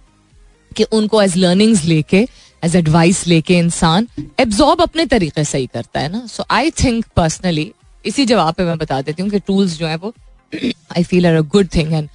[0.72, 2.28] कि उनको एज लर्निंग्स लेके
[2.64, 4.08] एज एडवाइस लेके इंसान
[4.40, 7.72] एब्जॉर्ब अपने तरीके से ही करता है ना सो आई थिंक पर्सनली
[8.06, 10.14] इसी जवाब पे मैं बता देती हूँ कि टूल्स जो है वो
[10.54, 12.10] I feel are a good thing and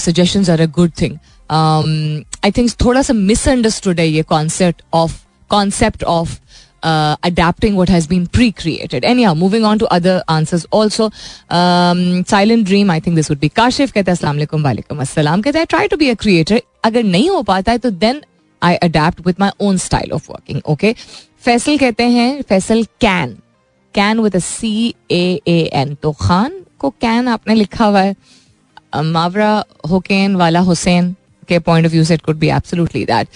[0.00, 1.18] suggestion are a good thing
[2.44, 6.38] I think थोड़ा सा मिसअंडरस्टूड है ये concept of concept of
[6.84, 9.04] uh, adapting what has been pre-created.
[9.04, 11.10] Anyhow, moving on to other answers also.
[11.50, 15.58] Um, silent dream, I think this would be Kashif कहते हैं वालेकुम वालेकुम अस्सलाम कहते
[15.58, 16.60] हैं try to be a creator.
[16.84, 18.20] अगर नहीं हो पाता है तो then
[18.62, 20.94] I adapt with my own style of working okay
[21.44, 23.36] Faisal कहते हैं Faisal can
[23.94, 28.14] can with C A N तो खान को कैन आपने लिखा हुआ है।
[28.96, 31.14] मावरा, हुकैन, वाला हुसैन।
[31.48, 33.28] के पॉइंट ऑफ़ व्यू से it could be absolutely that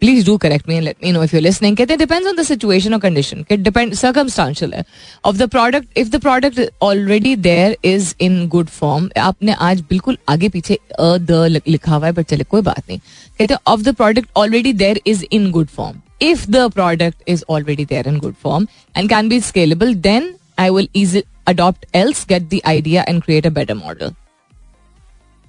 [0.00, 2.36] please do correct me and let me know if you listening कहते हैं डिपेंड्स ऑन
[2.36, 4.84] द सिचुएशन और कंडीशन के डिपेंड सर्कमस्टांशियल है
[5.24, 10.18] of the product if the product already there is in good form आपने आज बिल्कुल
[10.28, 13.82] आगे पीछे अ द लिखा हुआ है बट चले कोई बात नहीं कहते हैं of
[13.82, 18.18] the product already there is in good form if the product is already there in
[18.18, 23.04] good form and can be scalable, then I will easily adopt else, get the idea
[23.06, 24.16] and create a better model.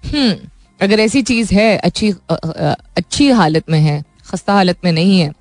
[0.03, 0.33] Hmm.
[0.79, 5.31] अगर ऐसी चीज़ है, अच्छी अच्छी हालत में है, खस्ता हालत में नहीं है,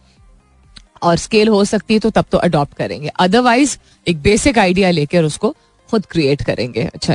[1.03, 5.25] और स्केल हो सकती है तो तब तो अडॉप्ट करेंगे। अदरवाइज़ एक बेसिक आइडिया लेकर
[5.25, 5.55] उसको
[5.89, 7.15] खुद क्रिएट करेंगे। अच्छा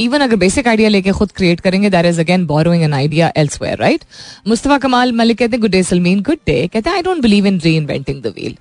[0.00, 3.78] इवन अगर बेसिक आइडिया लेके खुद क्रिएट करेंगे there is again borrowing an idea elsewhere
[3.78, 4.04] right
[4.48, 7.46] Mustafa Kamal Malik कहते हैं good day Salmeen good day कहते हैं आई डोंट बिलीव
[7.46, 8.56] इन री इन्वेंटिंग द व्हील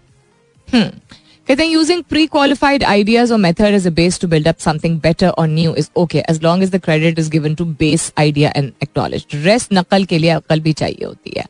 [1.49, 4.99] कहते हैं यूजिंग प्री क्वालिफाइड आइडियाज़ और method is a base to build up something
[5.01, 8.51] better और new is okay as long as the credit is given to base idea
[8.55, 11.45] and acknowledge rest नकल के लिए अकल भी चाहिए होती है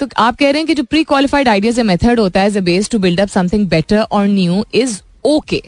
[0.00, 2.60] तो आप कह रहे हैं कि जो प्री क्वालिफाइड आइडियाज़ मेथड होता है as a
[2.60, 5.62] base to build up something better और new is okay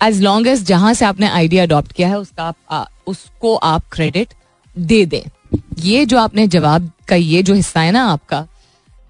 [0.00, 3.84] as long as जहाँ से आपने आइडिया अडॉप्ट किया है उसका आप, आ, उसको आप
[3.92, 4.34] क्रेडिट
[4.76, 5.22] दे दें।
[5.82, 8.46] ये जो आपने जवाब का ये जो हिस्सा है ना आपका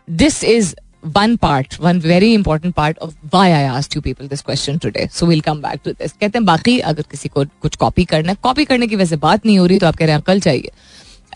[0.08, 0.74] this is
[1.16, 5.08] one part one very important part of why I asked you people this question today
[5.12, 8.32] so will come back to this कहते हैं बाकी अगर किसी को कुछ कॉपी करना
[8.32, 10.40] है कॉपी करने की वैसे बात नहीं हो रही तो आप कह रहे हैं कल
[10.40, 10.70] चाहिए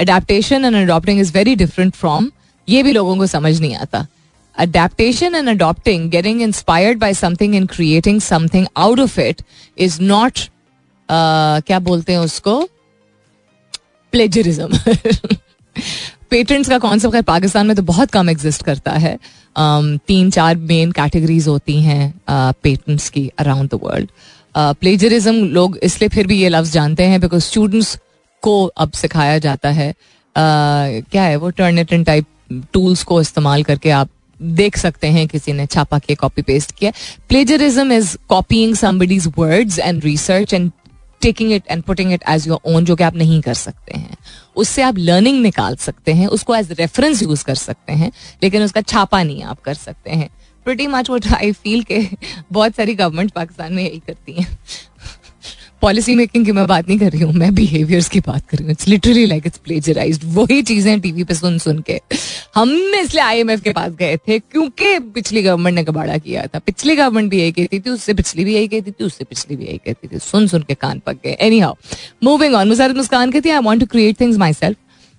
[0.00, 2.30] adaptation and adopting is very different from
[2.68, 4.06] ये भी लोगों को समझ नहीं आता।
[4.56, 9.38] Adaptation adopting, getting inspired by something and creating something out of it
[9.78, 10.40] is not
[11.08, 12.68] uh, क्या बोलते हैं उसको?
[14.12, 14.78] प्लेजरिज्म
[16.32, 19.16] पेटेंट्स का कॉन्सेप्ट खैर पाकिस्तान में तो बहुत कम एग्जिस्ट करता है।
[19.56, 24.08] Um, तीन चार मेन कैटेगरीज होती हैं पेटेंट्स uh, की अराउंड द वर्ल्ड
[24.54, 27.98] प्लेजरिज्म लोग इसलिए फिर भी ये लफ्ज जानते हैं बिकॉज़ स्टूडेंट्स
[28.42, 32.26] को अब सिखाया जाता है। Uh, क्या है वो टर्नेटन टाइप
[32.72, 34.08] टूल्स को इस्तेमाल करके आप
[34.40, 36.92] देख सकते हैं किसी ने छापा के कॉपी पेस्ट किया।
[37.28, 40.70] Plagiarism is copying somebody's words and research and
[41.22, 44.16] taking it and putting it as your own जो कि आप नहीं कर सकते हैं।
[44.56, 48.80] उससे आप लर्निंग निकाल सकते हैं, उसको एज रेफरेंस यूज़ कर सकते हैं, लेकिन उसका
[48.80, 50.30] छापा नहीं आप कर सकते हैं।
[50.64, 52.00] Pretty much what I feel के
[52.52, 54.58] बहुत सारी गवर्नमेंट पाकिस्तान में यही करती हैं।
[55.82, 58.64] पॉलिसी मेकिंग की मैं बात नहीं कर रही हूँ, मैं बिहेवियर्स की बात कर रही
[58.64, 62.00] हूँ। It's literally like it's plagiarise वही चीज़ें टीवी पे सुन सुन के।
[62.54, 66.96] हम इसलिए आईएमएफ के पास गए थे क्योंकि पिछली गवर्नमेंट ने कबाड़ा किया था। पिछली
[66.96, 69.78] गवर्नमेंट भी यही कहती थी, उससे पिछली भी यही कहती थी, उससे पिछली भी यही
[69.78, 71.74] कहती थी। सुन सुन के कान पक गए। Anyhow
[72.24, 74.76] moving on Musarrat Muskan कहती है I want to create things myself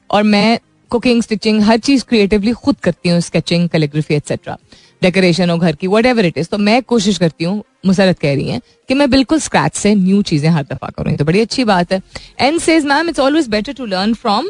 [0.09, 0.59] और मैं
[0.91, 4.57] कुकिंग स्टिचिंग हर चीज़ क्रिएटिवली खुद करती हूँ स्केचिंग कैलीग्राफी एक्सेट्रा
[5.01, 8.33] डेकोरेशन हो घर की वट एवर इट इज़ तो मैं कोशिश करती हूँ मुसरत कह
[8.35, 11.63] रही हैं कि मैं बिल्कुल स्क्रैच से न्यू चीज़ें हर दफ़ा करूँ तो बड़ी अच्छी
[11.65, 12.01] बात है।
[12.39, 14.49] And says ma'am it's always better to learn from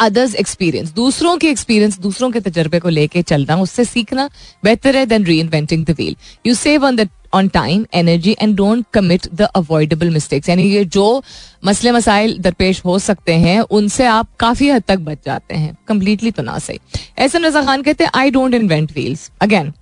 [0.00, 4.28] others experience दूसरों के एक्सपीरियंस दूसरों के तजर्बे को लेके चलना, उससे सीखना
[4.64, 8.84] बेहतर है than reinventing the wheel you save on the on time energy and don't
[8.94, 11.22] commit the avoidable mistakes यानी ये जो
[11.64, 16.30] मसले मसाइल दरपेश हो सकते हैं, उनसे आप काफ़ी हद तक बच जाते हैं। कंप्लीटली
[16.30, 16.78] तो ना सही।
[17.18, 19.72] एम रजा खान कहते हैं I don't invent wheels again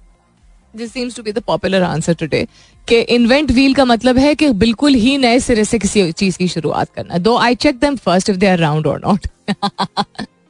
[0.77, 2.47] this seems to be the popular answer today
[2.89, 6.49] कि इन्वेंट व्हील का मतलब है कि बिल्कुल ही नए सिरे से किसी चीज़ की
[6.49, 9.27] शुरुआत करना। Though I check them first if they are round or not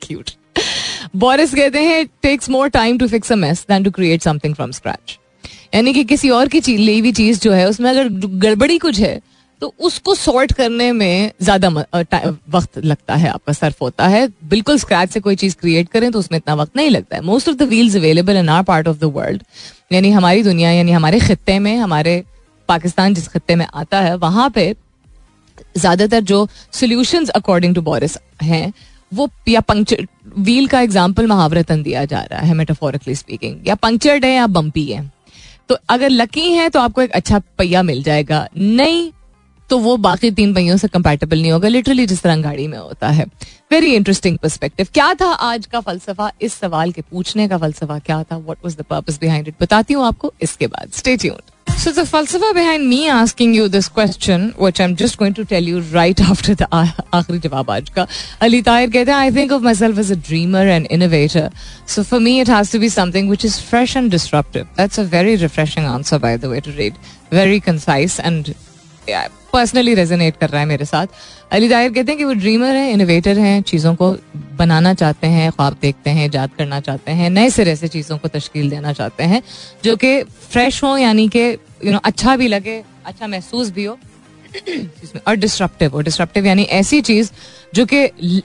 [0.02, 0.30] cute
[1.16, 4.70] Boris कहते हैं takes more time to fix a mess than to create something from
[4.72, 5.18] scratch
[5.74, 8.08] यानी कि किसी और की ली हुई चीज़ जो है, उसमें अगर
[8.38, 9.20] गड़बड़ी कुछ है
[9.62, 15.10] तो उसको सॉर्ट करने में ज़्यादा वक्त लगता है, आपका सर्फ होता है। बिल्कुल स्क्रैच
[15.10, 17.62] से कोई चीज़ क्रिएट करें तो उसमें इतना वक्त नहीं लगता है। Most of the
[17.64, 19.42] wheels available in our part of the world
[19.92, 22.22] यानी हमारी दुनिया, यानी हमारे खत्ते में, हमारे
[22.68, 24.74] पाकिस्तान जिस खत्ते में आता है, वहाँ पे
[25.76, 28.72] ज़्यादातर जो सोल्यूशन अकॉर्डिंग टू बोरिस हैं,
[29.12, 34.24] वो या पंक्चर व्हील का एग्ज़ाम्पल महावरतन दिया जा रहा है मेटाफोरिकली स्पीकिंग या पंक्चर्ड
[34.24, 35.10] है या बम्पी है।
[35.68, 39.10] तो अगर लकी है तो आपको एक अच्छा पहिया मिल जाएगा। नहीं
[39.70, 43.08] तो वो बाकी तीन पहियों से कंपेटेबल नहीं होगा लिटरली जिस तरह गाड़ी में होता
[43.08, 43.24] है
[43.72, 48.22] वेरी इंटरेस्टिंग परस्पेक्टिव क्या था आज का फलसफा इस सवाल के पूछने का फलसफा क्या
[48.22, 51.92] था what was the purpose behind it बताती हूँ आपको इसके बाद stay tuned So
[51.92, 55.80] the falsafa behind me asking you this question, which I'm just going to tell you
[55.96, 58.06] right after the आखिरी जवाब आज का
[58.42, 61.44] अली ताहिर कहते हैं I think of myself as a dreamer and innovator.
[61.86, 64.66] So for me it has to be something which is fresh and disruptive.
[64.76, 66.96] That's a very refreshing answer by the way to read.
[67.32, 68.54] Very concise and
[69.52, 71.06] personally resonate कर रहा है मेरे साथ।
[71.52, 74.10] अली दायर कहते हैं कि वो ड्रीमर हैं इनोवेटर हैं, चीज़ों को
[74.58, 78.28] बनाना चाहते हैं, ख्वाब देखते हैं, याद करना चाहते हैं, नए सिरे से चीज़ों को
[78.28, 79.42] तश्कील देना चाहते हैं,
[79.84, 81.46] जो कि फ्रेश हो, यानी कि
[81.84, 83.98] यू नो अच्छा भी लगे अच्छा महसूस भी हो
[85.26, 87.30] और डिस्ट्रप्टिव हो। डिस्ट्रप्टिव यानी ऐसी चीज़
[87.74, 88.42] जो कि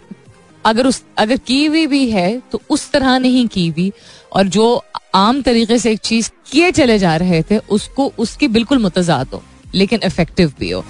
[0.65, 3.91] अगर उस, अगर की हुई भी है तो उस तरह नहीं की हुई
[4.33, 4.83] और जो
[5.15, 9.43] आम तरीके से एक चीज़ किए चले जा रहे थे, उसको, उसकी बिल्कुल मुतजाद हो।
[9.75, 10.81] लेकिन इफ़ेक्टिव भी हो।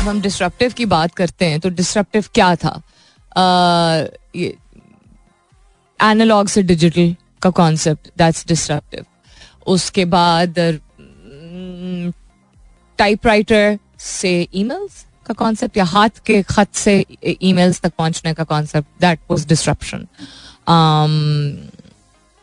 [0.00, 2.80] हम डिस्ट्रप्टिव की बात करते हैं तो डिस्ट्रप्टिव क्या था?
[6.00, 9.04] एनालॉग से डिजिटल का कॉन्सेप्ट दैट्स डिस्ट्रप्टिव
[9.66, 10.58] उसके बाद
[12.98, 17.04] टाइपराइटर से ईमेल्स का कॉन्सेप्ट या हाथ के खत से
[17.42, 20.06] ईमेल्स तक पहुँचने का concept that was disruption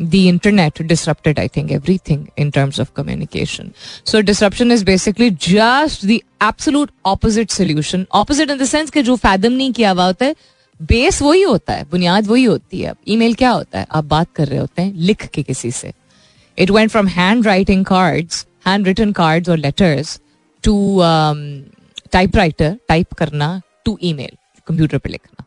[0.01, 3.69] the internet disrupted i think everything in terms of communication
[4.05, 9.17] so disruption is basically just the absolute opposite solution opposite in the sense कि जो
[9.17, 10.35] fathom नहीं किया हुआ होता है
[10.81, 14.49] बेस वही होता है बुनियाद वही होती है ईमेल क्या होता है आप बात कर
[14.49, 15.93] रहे होते हैं लिख के किसी से
[16.59, 17.09] it went from
[17.47, 20.19] handwriting cards hand written cards और लेटर्स
[20.65, 20.75] टू
[22.13, 24.37] टाइपराइटर टाइप करना टू ईमेल
[24.67, 25.45] कंप्यूटर पे लिखना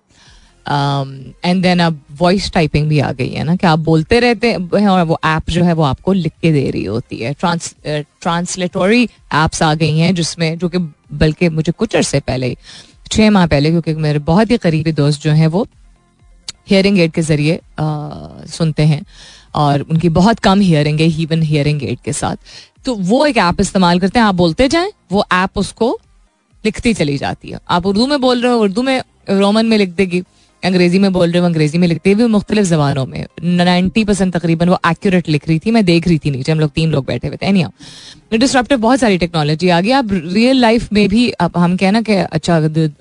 [0.66, 4.88] and then अब वॉइस टाइपिंग भी आ गई है ना, कि आप बोलते रहते हैं
[4.88, 9.02] और वो ऐप जो है वो आपको लिख के दे रही होती है। ट्रांस ट्रांसलेटोरी
[9.02, 12.56] एप्स आ गई हैं जिसमें, जो कि बल्कि मुझे कुछ अरसे पहले
[13.10, 15.66] छः माह पहले, क्योंकि मेरे बहुत ही करीबी दोस्त जो हैं वो
[16.70, 17.60] हियरिंग एड के ज़रिए
[18.48, 19.04] सुनते हैं
[19.54, 22.36] और उनकी बहुत कम हियरिंग है इवन हियरिंग एड के साथ।
[22.84, 25.98] तो वो एक ऐप इस्तेमाल करते हैं, आप बोलते जाएँ, वो ऐप उसको
[26.64, 29.88] लिखती चली जाती है। आप उर्दू में बोल रहे हो, उर्दू में रोमन में लिख
[29.90, 30.22] देगी।
[30.62, 34.68] अंग्रेज़ी में बोल रहे हो, अंग्रेज़ी में लिखते हुए मुख्तलिफ़ जबानों में। नाइन्टी परसेंट तकरीबन
[34.68, 37.28] वो एक्यूरेट लिख रही थी, मैं देख रही थी नीचे, हम लोग तीन लोग बैठे
[37.28, 37.64] हुए थे। एनी
[38.32, 42.14] डिस्ट्रप्टिव बहुत सारी टेक्नोलॉजी आ गई। आप रियल लाइफ में भी अब हम कहना कि
[42.14, 42.56] अच्छा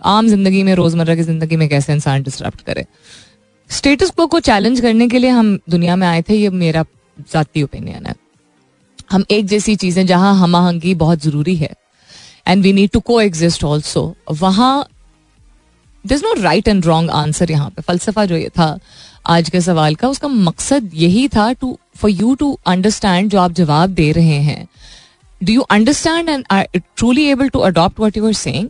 [0.08, 2.86] आम ज़िंदगी में, रोज़मर्रा की ज़िंदगी में कैसे इंसान डिस्ट्रप्ट करे।
[3.70, 6.86] स्टेटस को को चैलेंज करने के लिए हम दुनिया में आए थे, ये मेरा
[7.34, 8.16] जाती ओपिनियन है।
[9.12, 11.74] हम एक जैसी चीज़ें, जहाँ हम आहंगी बहुत ज़रूरी है।
[12.48, 14.88] And we need to coexist also वहाँ
[16.06, 18.78] this no right and wrong answer यहाँ पे। फलसफा जो ये था,
[19.28, 23.52] आज के सवाल का, उसका मकसद यही था to for you to understand जो आप
[23.54, 24.68] जवाब दे रहे हैं।
[25.42, 28.68] Do you understand and truly able to adopt what you're saying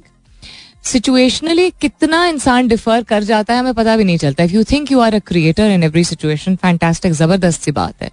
[0.86, 4.92] situationally कितना इंसान डिफर कर जाता है, हमें पता भी नहीं चलता। If you think
[4.92, 8.12] you are a creator in every situation fantastic ज़बरदस्त सी बात है।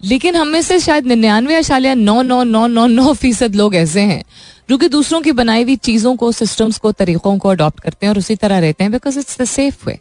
[0.00, 4.00] लेकिन हम में से शायद निन्यानवे अशालिया नौ नौ नौ नौ नौ फ़ीसद लोग ऐसे
[4.02, 4.22] हैं,
[4.70, 8.12] जो कि दूसरों की बनाई हुई चीज़ों को सिस्टम्स को, तरीकों को अडॉप्ट करते हैं
[8.12, 9.98] और उसी तरह रहते हैं because it's the safe way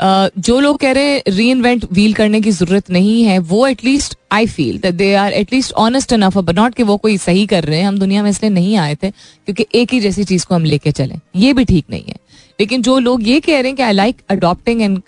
[0.00, 4.16] जो लोग कह रहे हैं री इन्वेंट व्हील करने की ज़रूरत नहीं है, वो at least
[4.32, 7.78] I feel they are at least honest enough but not कि वो कोई सही कर रहे
[7.78, 10.64] हैं, हम दुनिया में इसलिए नहीं आए थे, क्योंकि एक ही जैसी चीज़ को हम
[10.64, 12.16] लेके चले, ये भी ठीक नहीं है।
[12.60, 15.00] लेकिन जो लोग ये कह रहे हैं कि I like adopting and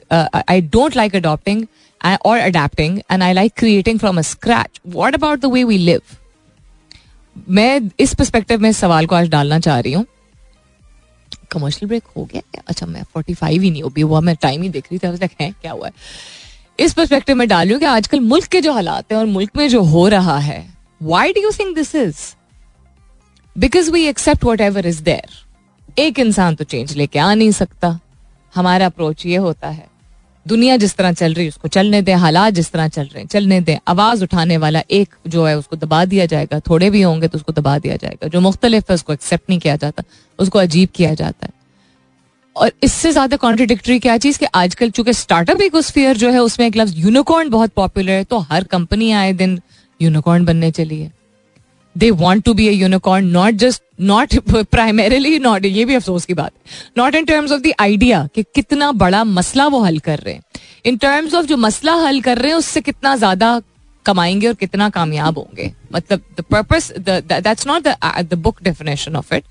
[0.48, 1.64] I don't like adopting
[2.16, 6.00] और adapting and I like creating from a scratch what about the way we live
[7.50, 10.04] मैं इस परस्पेक्टिव में इस सवाल को आज डालना चाह रही हूँ।
[11.50, 12.40] कमर्शियल ब्रेक हो गया?
[12.52, 15.28] क्या अच्छा मैं फोर्टी फाइव ही नहीं हो हुआ, मैं टाइम ही देख रही थी
[15.40, 15.92] है, क्या हुआ है?
[16.80, 19.56] इस परस्पेक्टिव में डाल रही हूँ कि आजकल मुल्क के जो हालात हैं और मुल्क
[19.56, 20.64] में जो हो रहा है
[21.02, 22.16] why do you think this is
[23.56, 27.98] because we accept whatever is there एक इंसान तो चेंज लेके आ नहीं सकता।
[28.54, 29.86] हमारा अप्रोच ये होता है।
[30.46, 33.26] दुनिया जिस तरह चल रही है, उसको चलने दें, हालात जिस तरह चल रहे हैं,
[33.28, 37.28] चलने दें। आवाज़ उठाने वाला एक जो है, उसको दबा दिया जाएगा। थोड़े भी होंगे
[37.28, 40.02] तो उसको दबा दिया जाएगा। जो मुख्तलिफ़ है, उसको एक्सेप्ट नहीं किया जाता,
[40.38, 41.52] उसको अजीब किया जाता है।
[42.56, 46.76] और इससे ज़्यादा कॉन्ट्रोडिक्टरी क्या चीज़ कि आजकल चूँकि स्टार्टअप इकोस्फीयर जो है, उसमें एक
[46.76, 49.60] लफ्ज यूनिकॉर्न बहुत पॉपुलर है तो हर कंपनी आए दिन
[50.00, 51.10] यूनिकॉर्न बनने चली है।
[51.96, 56.34] They want to be a unicorn not just not primarily not ये भी अफसोस की
[56.34, 56.52] बात।
[56.98, 60.42] Not in terms of the idea कि कितना बड़ा मसला वो हल कर रहे हैं।
[60.84, 63.60] इन टर्म्स ऑफ़ जो मसला हल कर रहे हैं, उससे कितना ज़्यादा
[64.06, 67.88] कमाएँगे और कितना कामयाब होंगे। मतलब the purpose that's not
[68.22, 69.44] the book definition of it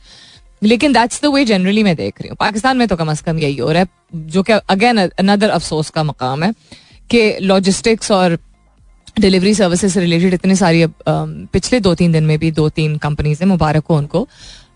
[0.61, 3.39] लेकिन दैट्स द वे जनरली मैं देख रही हूँ। पाकिस्तान में तो कम अज कम
[3.39, 6.53] यही हो रहा है, जो कि अगेन अनदर अफसोस का मकाम है
[7.09, 8.37] कि लॉजिस्टिक्स और
[9.17, 10.93] डिलीवरी सर्विसेज़ से रिलेटेड इतनी सारी अब
[11.53, 14.27] पिछले दो तीन दिन में भी दो तीन कंपनीज़ हैं, मुबारक हो उनको।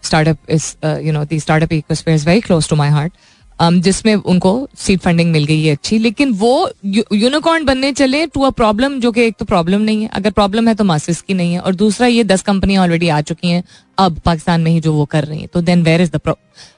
[0.03, 0.73] Startup is
[1.05, 1.73] you know the startup
[2.09, 3.13] is very close to my heart
[3.59, 8.49] जिसमें उनको सीट फंडिंग मिल गई है अच्छी, लेकिन वो यूनिकॉर्न बनने चले टू अ
[8.51, 11.53] प्रॉब्लम जो कि एक तो प्रॉब्लम नहीं है। अगर प्रॉब्लम है तो मासिस की नहीं
[11.53, 13.63] है। और दूसरा, ये दस कंपनियाँ ऑलरेडी आ चुकी हैं,
[13.97, 16.35] अब पाकिस्तान में ही जो वो कर रही हैं। तो then where is the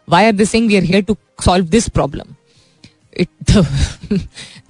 [0.09, 2.35] why are this we are here to solve this problem
[3.17, 3.29] it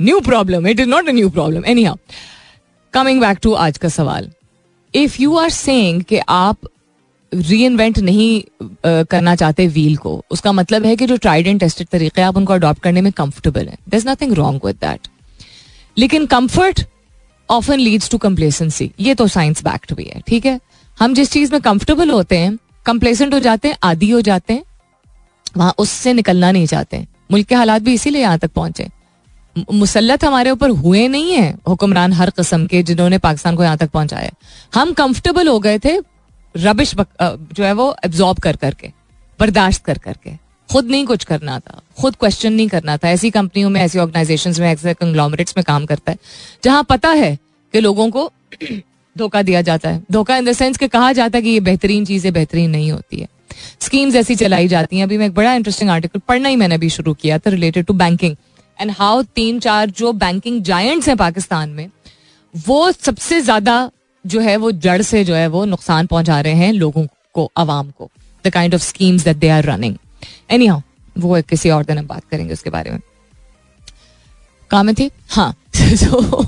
[0.01, 1.95] new problem it is not a new problem anyhow
[2.97, 4.29] coming back to आज का सवाल.
[4.93, 6.67] इफ़ यू आर सेइंग कि आप
[7.31, 11.59] री invent नहीं uh, करना चाहते wheel को उसका मतलब है कि जो ट्राइड एंड
[11.59, 13.77] टेस्टेड तरीके आप उनको अडॉप्ट करने में कंफर्टेबल है.
[13.89, 15.07] There is nothing wrong with that
[15.97, 16.83] लेकिन comfort
[17.49, 20.59] often leads to complacency ये तो साइंस बैक्ट भी है ठीक है?
[20.97, 24.63] हम जिस चीज़ में कंफर्टेबल होते हैं कंप्लेसेंट हो जाते हैं आदि हो जाते हैं
[25.57, 28.89] वहाँ उससे निकलना नहीं चाहते मुल्क के हालात भी इसीलिए यहाँ तक पहुँचे
[29.73, 33.89] मुसलत हमारे ऊपर हुए नहीं है हुक्मरान हर कस्म के जिन्होंने पाकिस्तान को यहाँ तक
[33.89, 34.31] पहुँचाया
[34.75, 35.97] हम कंफर्टेबल हो गए थे
[36.55, 38.91] रबिश जो है वो एब्जॉर्ब कर करके,
[39.39, 40.31] बर्दाश्त कर करके।
[40.69, 44.53] खुद नहीं कुछ करना था, खुद क्वेश्चन नहीं करना था। ऐसी कंपनियों में, ऐसी ऑर्गेनाइजेशन
[44.59, 46.17] में, ऐसे कंग्लोमरेट्स में काम करता है,
[46.63, 47.37] जहाँ पता है
[47.73, 48.31] कि लोगों को
[49.17, 52.05] धोखा दिया जाता है। धोखा इन द सेंस कि कहा जाता है कि ये बेहतरीन
[52.05, 53.27] चीज़ें बेहतरीन नहीं होती है।
[53.79, 56.89] स्कीम्स ऐसी चलाई जाती हैं। अभी मैं एक बड़ा इंटरेस्टिंग आर्टिकल पढ़ना ही मैंने अभी
[56.89, 58.35] शुरू किया था related to banking
[58.79, 61.89] and how तीन चार जो बैंकिंग जायंट्स हैं पाकिस्तान में
[62.55, 63.89] वो सबसे ज़्यादा
[64.25, 67.91] जो है वो जड़ से जो है वो नुकसान पहुँचा रहे हैं लोगों को आवाम
[67.91, 68.09] को
[68.45, 69.97] the kind of schemes that they are running
[70.67, 70.81] anyhow
[71.17, 72.99] वो किसी और दिन हम बात करेंगे उसके बारे में।
[74.71, 76.43] कहा में थी हाँ सो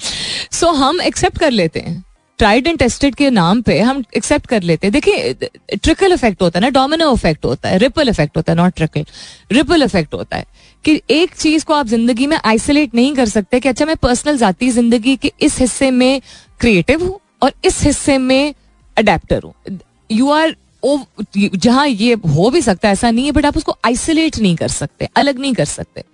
[0.52, 2.02] so, हम एक्सेप्ट कर लेते हैं।
[2.38, 5.32] ट्राइड एंड टेस्टेड के नाम पे हम एक्सेप्ट कर लेते हैं। देखिए
[5.74, 9.04] ट्रिकल इफ़ेक्ट होता है ना डोमिनो इफ़ेक्ट होता है रिपल इफ़ेक्ट होता है नॉट ट्रिकल
[9.52, 10.44] रिपल इफ़ेक्ट होता है।
[10.86, 14.36] कि एक चीज़ को आप ज़िंदगी में आइसोलेट नहीं कर सकते कि अच्छा मैं पर्सनल
[14.38, 16.20] जाती ज़िंदगी के इस हिस्से में
[16.60, 18.54] क्रिएटिव हूँ और इस हिस्से में
[18.96, 19.78] अडेप्टर हूँ।
[20.10, 20.54] यू आर
[21.36, 24.68] जहाँ ये हो भी सकता है ऐसा नहीं है बट आप उसको आइसोलेट नहीं कर
[24.68, 26.04] सकते अलग नहीं कर सकते।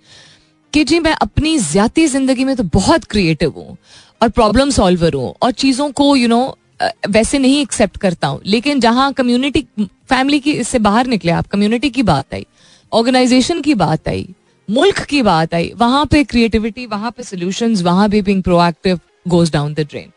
[0.73, 3.77] कि जी मैं अपनी ज़्यादा ज़िंदगी में तो बहुत क्रिएटिव हूँ
[4.21, 8.27] और प्रॉब्लम सॉल्वर हूँ और चीज़ों को यू you नो know, वैसे नहीं एक्सेप्ट करता
[8.27, 12.45] हूँ। लेकिन जहाँ कम्युनिटी फैमिली की इससे बाहर निकले आप कम्युनिटी की बात आई
[12.91, 14.27] ऑर्गेनाइजेशन की बात आई
[14.67, 19.51] मुल्क की बात आई, वहाँ पे क्रिएटिविटी वहाँ पे सोल्यूशन वहाँ भी being proactive goes
[19.51, 20.11] down the drain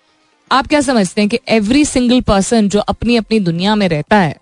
[0.50, 4.36] आप क्या समझते हैं कि एवरी सिंगल पर्सन जो अपनी अपनी दुनिया में रहता है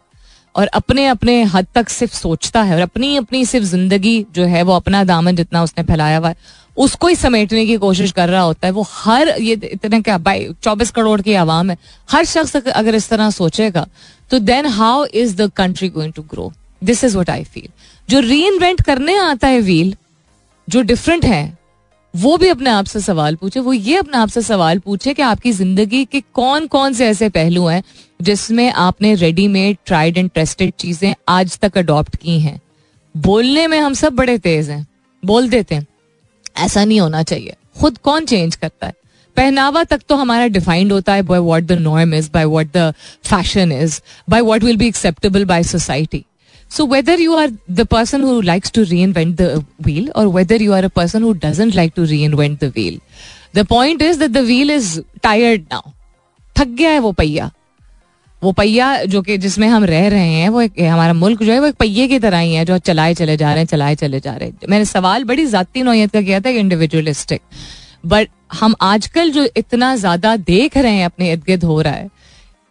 [0.54, 4.62] और अपने अपने हद तक सिर्फ़ सोचता है और अपनी अपनी सिर्फ़ ज़िंदगी जो है
[4.62, 6.36] वो अपना दामन जितना उसने फैलाया हुआ है,
[6.76, 10.48] उसको ही समेटने की कोशिश कर रहा होता है, वो हर, ये इतने क्या, बाई,
[10.62, 11.76] चौबीस करोड़ की आवाम है,
[12.08, 13.86] हर शख्स अगर इस तरह सोचेगा
[14.30, 16.52] तो then how is the country going to grow
[16.82, 17.68] this is what I feel
[18.08, 19.94] जो री इन्वेंट करने आता है व्हील
[20.68, 21.58] जो डिफरेंट है,
[22.14, 25.22] वो भी अपने आप से सवाल पूछे, वो ये अपने आप से सवाल पूछे कि
[25.22, 27.82] आपकी ज़िंदगी के कौन कौन से ऐसे पहलू हैं
[28.22, 32.60] जिसमें आपने रेडीमेड ट्राइड एंड टेस्टेड चीज़ें आज तक अडॉप्ट की हैं।
[33.14, 34.86] बोलने में हम सब बड़े तेज हैं,
[35.22, 35.86] बोल देते हैं,
[36.56, 38.94] ऐसा नहीं होना चाहिए। खुद कौन चेंज करता है?
[39.36, 42.92] पहनावा तक तो हमारा डिफाइंड होता है by what the norm is by what the
[43.24, 46.24] fashion is by what will be acceptable by society
[46.70, 50.72] so whether you are the person who likes to reinvent the wheel or whether you
[50.72, 53.00] are a person who doesn't like to reinvent the wheel
[53.56, 55.90] the point is that the wheel is tired now
[56.56, 57.50] थक गया है वो पहिया।
[58.42, 61.60] वो पहिया जो कि जिसमें हम रह रहे हैं, वो एक हमारा मुल्क जो है,
[61.60, 64.20] वो एक पहिए की तरह ही है, जो चलाए चले जा रहे हैं, चलाए चले
[64.20, 67.40] जा रहे हैं। मैंने सवाल बड़ी जाती नोयत का किया था इंडिविजुअलिस्टिक
[68.06, 72.08] बट हम आजकल जो इतना ज़्यादा देख रहे हैं, अपने इर्द गिर्द हो रहा है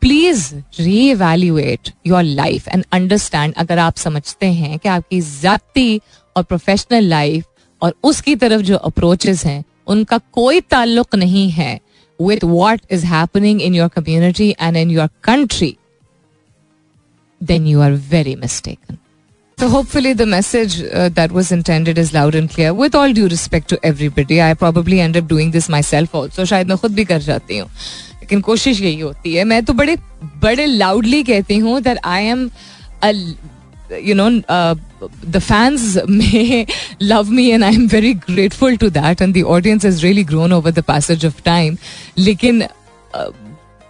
[0.03, 6.01] please reevaluate your life and understand अगर आप समझते हैं कि आपकी जाति
[6.35, 7.45] और प्रोफेशनल लाइफ
[7.81, 11.79] और उसकी तरफ़ जो अप्रोचेस हैं उनका कोई ताल्लुक नहीं है
[12.19, 15.75] with what is happening in your community and in your country
[17.41, 18.97] then you are very mistaken
[19.57, 22.71] So hopefully the message uh, that was intended is loud and clear.
[22.73, 26.45] With all due respect to everybody, I probably end up doing this myself also.
[26.45, 27.69] शायद मैं खुद भी कर जाती हूँ
[28.33, 29.95] लेकिन कोशिश यही होती है। मैं तो बड़े
[30.41, 32.49] बड़े लाउडली कहती हूँ that I am
[34.03, 34.29] you know
[35.29, 36.65] the fans may
[37.01, 40.53] love me and I am very grateful to that and the audience is really grown
[40.53, 41.77] over the passage of time
[42.17, 42.63] लेकिन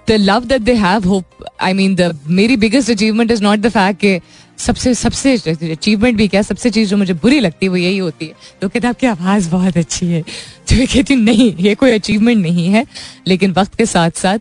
[0.07, 3.69] the love that they have hope I mean the मेरी biggest achievement is not the
[3.69, 4.19] fact के
[4.57, 5.35] सबसे सबसे
[5.71, 8.69] achievement भी क्या, सबसे चीज़ जो मुझे बुरी लगती है, वो यही होती है। तो
[8.69, 12.85] कहते आपकी आवाज़ बहुत अच्छी है। तो मैं कहती नहीं, ये कोई अचीवमेंट नहीं है।
[13.27, 14.39] लेकिन वक्त के साथ साथ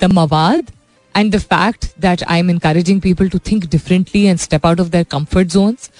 [0.00, 0.72] द मवाद
[1.16, 4.88] and the fact that I am encouraging people to think differently and step out of
[4.88, 5.90] their comfort zones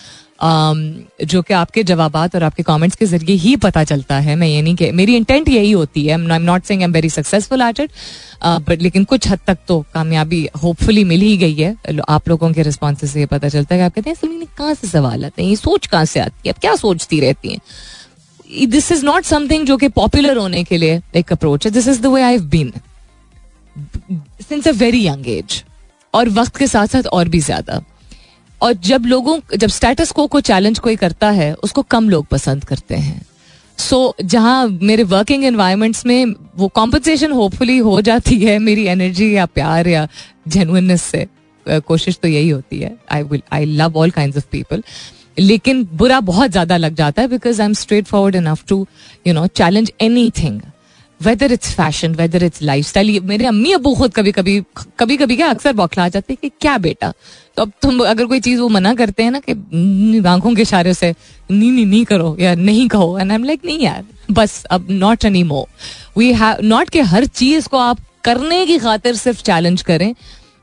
[0.45, 4.63] जो कि आपके जवाब और आपके कमेंट्स के ज़रिए ही पता चलता है। मैं ये
[4.63, 7.91] नहीं कि मेरी इंटेंट यही होती है। I am not saying very successful at it
[8.69, 11.75] but लेकिन कुछ हद तक तो कामयाबी होपफुली मिल ही गई है।
[12.09, 14.75] आप लोगों के रिस्पॉन्स से ये पता चलता है कि आप कहते हैं सलीनी कहाँ
[14.75, 15.49] से सवाल आते हैं?
[15.51, 16.55] ये सोच कहाँ से आती है?
[16.55, 17.61] आप क्या सोचती रहती हैं?
[18.71, 22.01] दिस इज़ नॉट समथिंग जो कि पॉपुलर होने के लिए एक अप्रोच है। This is
[22.03, 22.73] the way I been
[24.43, 25.63] since a very young age
[26.15, 27.83] और वक्त के साथ साथ और भी ज़्यादा।
[28.61, 32.65] और जब लोगों जब स्टेटस को को चैलेंज कोई करता है उसको कम लोग पसंद
[32.65, 33.21] करते हैं।
[33.79, 39.35] सो so, जहाँ मेरे वर्किंग एनवायरमेंट्स में वो कॉम्पनसेशन होपफुली हो जाती है मेरी एनर्जी
[39.37, 40.07] या प्यार या
[40.49, 41.27] जेनुइननेस से
[41.67, 44.83] कोशिश तो यही होती है। I will I love all kind of people
[45.39, 47.73] लेकिन बुरा बहुत ज़्यादा लग जाता है because I am
[48.07, 48.87] straightforward enough to
[49.27, 49.93] you know challenge
[50.39, 50.61] anything
[51.21, 54.61] whether it's fashion whether it's lifestyle मेरे अम्मी अबू खुद कभी कभी
[54.99, 57.13] कभी कभी क्या अक्सर बौखला जाते हैं कि क्या बेटा?
[57.57, 60.95] तो अब तुम अगर कोई चीज़ वो मना करते हैं ना कि आँखों के इशारे
[60.95, 61.15] से
[61.51, 64.87] नी नी नहीं करो, या नहीं कहो एंड आई एम लाइक नहीं यार, बस अब
[64.91, 65.67] not anymore
[66.19, 70.15] we have not के हर चीज़ को आप करने की खातिर सिर्फ़ चैलेंज करें,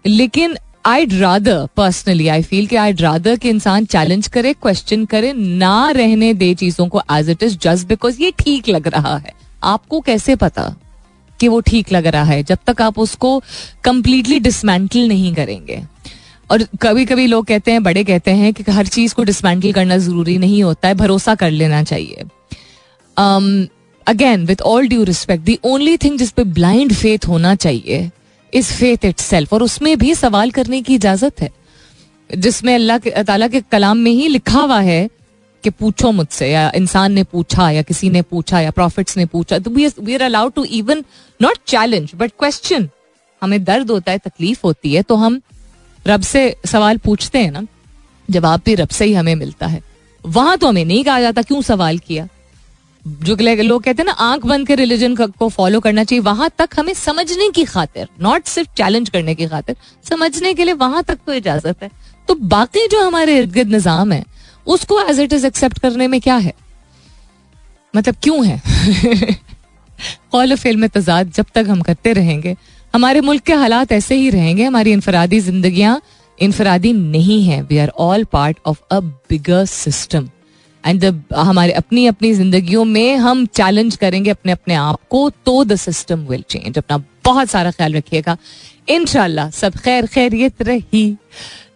[0.06, 5.34] लेकिन I rather personally I feel कि आई रादर कि इंसान चैलेंज करे क्वेश्चन करे,
[5.34, 9.40] ना रहने दे चीज़ों को as it is just because ये ठीक लग रहा है।
[9.64, 10.74] आपको कैसे पता
[11.40, 13.42] कि वो ठीक लग रहा है जब तक आप उसको
[13.84, 15.82] कंप्लीटली डिसमेंटल नहीं करेंगे?
[16.50, 19.98] और कभी कभी लोग कहते हैं, बड़े कहते हैं कि हर चीज़ को डिसमेंटल करना
[19.98, 22.24] ज़रूरी नहीं होता है, भरोसा कर लेना चाहिए।
[24.08, 28.10] Again with all due respect the only thing जिस पे ब्लाइंड फेथ होना चाहिए
[28.54, 31.50] इज़ फेथ इट और उसमें भी सवाल करने की इजाज़त है।
[32.30, 35.10] जिसमें अल्लाह के, ताला के कलाम में ही लिखा हुआ है
[35.64, 39.60] कि पूछो मुझसे, या इंसान ने पूछा, या किसी ने पूछा, या प्रॉफिट्स ने पूछा
[39.60, 41.04] तो we are allowed to even
[41.40, 42.90] not challenge but question
[43.42, 45.42] हमें दर्द होता है, तकलीफ़ होती है तो हम
[46.06, 47.66] रब से सवाल पूछते हैं ना।
[48.30, 49.82] जवाब भी रब से ही हमें मिलता है।
[50.24, 52.28] वहाँ तो हमें नहीं कहा जाता, क्यों सवाल किया?
[53.06, 56.70] जो लोग कहते हैं ना, आँख बंद के रिलीजन को फॉलो करना चाहिए, वहाँ तक
[56.78, 61.20] हमें समझने की खातिर नॉट सिर्फ़ चैलेंज करने की खातिर, समझने के लिए वहाँ तक
[61.28, 61.90] तो इजाज़त है।
[62.28, 64.24] तो बाकी जो हमारे इर्द गिर्द निज़ाम है
[64.68, 66.54] उसको एज इट इज़ एक्सेप्ट करने में क्या है?
[67.96, 68.62] मतलब क्यों है?
[70.32, 72.56] कौल फेल में तजाद जब तक हम करते रहेंगे,
[72.96, 76.02] हमारे मुल्क के हालात ऐसे ही रहेंगे, हमारी इनफरादी जिंदगियाँ
[76.40, 80.30] इनफरादी नहीं है। We are all part of a bigger system
[80.86, 85.64] and जब हमारे अपनी अपनी जिंदगियों में हम चैलेंज करेंगे अपने अपने आप को तो
[85.64, 88.38] द सिस्टम विल चेंज अपना बहुत सारा ख्याल रखिएगा।
[88.90, 91.18] इनशाला सब खैर खैरियत रही।